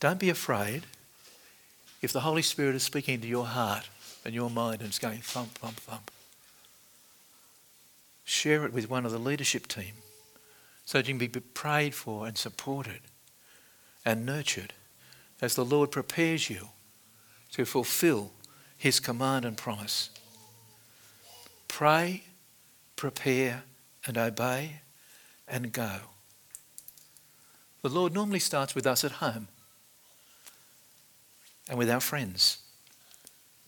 Don't 0.00 0.18
be 0.18 0.30
afraid 0.30 0.84
if 2.00 2.12
the 2.12 2.20
Holy 2.20 2.42
Spirit 2.42 2.74
is 2.74 2.82
speaking 2.82 3.20
to 3.20 3.28
your 3.28 3.46
heart 3.46 3.88
and 4.24 4.34
your 4.34 4.50
mind 4.50 4.80
and 4.80 4.88
it's 4.88 4.98
going 4.98 5.20
thump, 5.20 5.50
thump, 5.50 5.76
thump. 5.76 6.10
Share 8.24 8.64
it 8.64 8.72
with 8.72 8.88
one 8.88 9.04
of 9.04 9.12
the 9.12 9.18
leadership 9.18 9.68
team 9.68 9.92
so 10.86 10.98
that 10.98 11.06
you 11.06 11.16
can 11.16 11.28
be 11.28 11.40
prayed 11.40 11.94
for 11.94 12.26
and 12.26 12.36
supported 12.38 13.00
and 14.06 14.24
nurtured 14.24 14.72
as 15.42 15.54
the 15.54 15.64
Lord 15.64 15.90
prepares 15.90 16.48
you 16.48 16.68
to 17.52 17.66
fulfill 17.66 18.32
his 18.76 19.00
command 19.00 19.44
and 19.44 19.56
promise. 19.56 20.10
Pray, 21.76 22.22
prepare, 22.94 23.64
and 24.06 24.16
obey, 24.16 24.82
and 25.48 25.72
go. 25.72 25.96
The 27.82 27.88
Lord 27.88 28.14
normally 28.14 28.38
starts 28.38 28.76
with 28.76 28.86
us 28.86 29.02
at 29.02 29.10
home 29.10 29.48
and 31.68 31.76
with 31.76 31.90
our 31.90 31.98
friends 31.98 32.58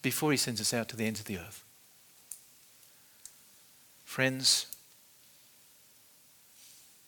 before 0.03 0.31
he 0.31 0.37
sends 0.37 0.61
us 0.61 0.73
out 0.73 0.89
to 0.91 0.97
the 0.97 1.05
ends 1.05 1.19
of 1.19 1.27
the 1.27 1.39
earth. 1.39 1.65
Friends, 4.05 4.67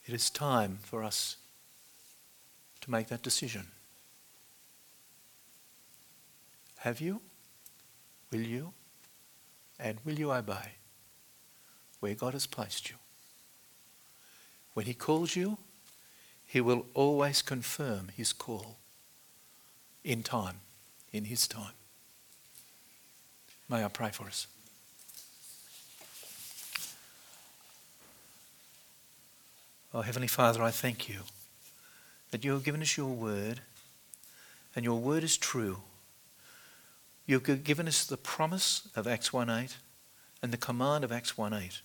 it 0.04 0.12
is 0.12 0.30
time 0.30 0.80
for 0.82 1.04
us 1.04 1.36
to 2.80 2.90
make 2.90 3.06
that 3.06 3.22
decision. 3.22 3.68
Have 6.78 7.00
you? 7.00 7.20
Will 8.32 8.40
you? 8.40 8.72
And 9.78 9.98
will 10.04 10.18
you 10.18 10.32
obey 10.32 10.77
where 12.00 12.14
God 12.14 12.32
has 12.32 12.46
placed 12.46 12.90
you? 12.90 12.96
When 14.74 14.86
He 14.86 14.94
calls 14.94 15.34
you, 15.34 15.58
He 16.46 16.60
will 16.60 16.86
always 16.94 17.42
confirm 17.42 18.08
His 18.16 18.32
call 18.32 18.76
in 20.04 20.22
time, 20.22 20.60
in 21.12 21.24
His 21.24 21.48
time. 21.48 21.72
May 23.68 23.84
I 23.84 23.88
pray 23.88 24.10
for 24.10 24.24
us. 24.24 24.46
Oh, 29.92 30.02
Heavenly 30.02 30.28
Father, 30.28 30.62
I 30.62 30.70
thank 30.70 31.08
you 31.08 31.20
that 32.30 32.44
you 32.44 32.52
have 32.52 32.64
given 32.64 32.82
us 32.82 32.96
your 32.96 33.08
word, 33.08 33.60
and 34.76 34.84
your 34.84 35.00
word 35.00 35.24
is 35.24 35.36
true. 35.36 35.78
You've 37.26 37.64
given 37.64 37.88
us 37.88 38.04
the 38.04 38.16
promise 38.16 38.88
of 38.94 39.06
Acts 39.06 39.30
1.8 39.30 39.76
and 40.42 40.52
the 40.52 40.56
command 40.56 41.04
of 41.04 41.12
Acts 41.12 41.32
1.8. 41.32 41.80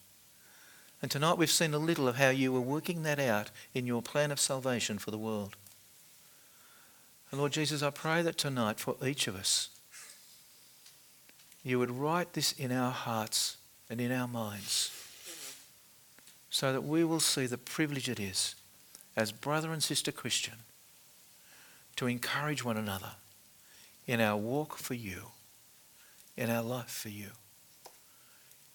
And 1.03 1.11
tonight 1.11 1.37
we've 1.37 1.51
seen 1.51 1.73
a 1.73 1.79
little 1.79 2.07
of 2.07 2.15
how 2.15 2.29
you 2.29 2.53
were 2.53 2.61
working 2.61 3.03
that 3.03 3.19
out 3.19 3.51
in 3.73 3.85
your 3.85 4.01
plan 4.01 4.31
of 4.31 4.39
salvation 4.39 4.97
for 4.97 5.11
the 5.11 5.17
world. 5.17 5.57
And 7.29 7.41
Lord 7.41 7.51
Jesus, 7.51 7.83
I 7.83 7.89
pray 7.89 8.21
that 8.21 8.37
tonight 8.37 8.79
for 8.79 8.95
each 9.05 9.27
of 9.27 9.35
us, 9.35 9.67
you 11.61 11.77
would 11.77 11.91
write 11.91 12.31
this 12.31 12.53
in 12.53 12.71
our 12.71 12.91
hearts 12.91 13.57
and 13.89 13.99
in 13.99 14.13
our 14.13 14.29
minds 14.29 14.91
so 16.49 16.71
that 16.71 16.85
we 16.85 17.03
will 17.03 17.19
see 17.19 17.47
the 17.47 17.57
privilege 17.57 18.07
it 18.07 18.19
is 18.19 18.55
as 19.17 19.33
brother 19.33 19.73
and 19.73 19.83
sister 19.83 20.13
Christian 20.13 20.59
to 21.97 22.07
encourage 22.07 22.63
one 22.63 22.77
another 22.77 23.11
in 24.07 24.21
our 24.21 24.37
walk 24.37 24.77
for 24.77 24.93
you, 24.93 25.31
in 26.37 26.49
our 26.49 26.63
life 26.63 26.89
for 26.89 27.09
you, 27.09 27.31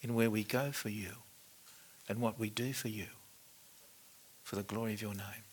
in 0.03 0.15
where 0.15 0.29
we 0.29 0.45
go 0.45 0.73
for 0.73 0.91
you, 0.91 1.13
and 2.09 2.21
what 2.21 2.39
we 2.39 2.51
do 2.51 2.73
for 2.73 2.89
you, 2.89 3.07
for 4.43 4.57
the 4.57 4.63
glory 4.63 4.95
of 4.95 5.03
your 5.03 5.15
name. 5.15 5.45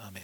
Amen. 0.00 0.22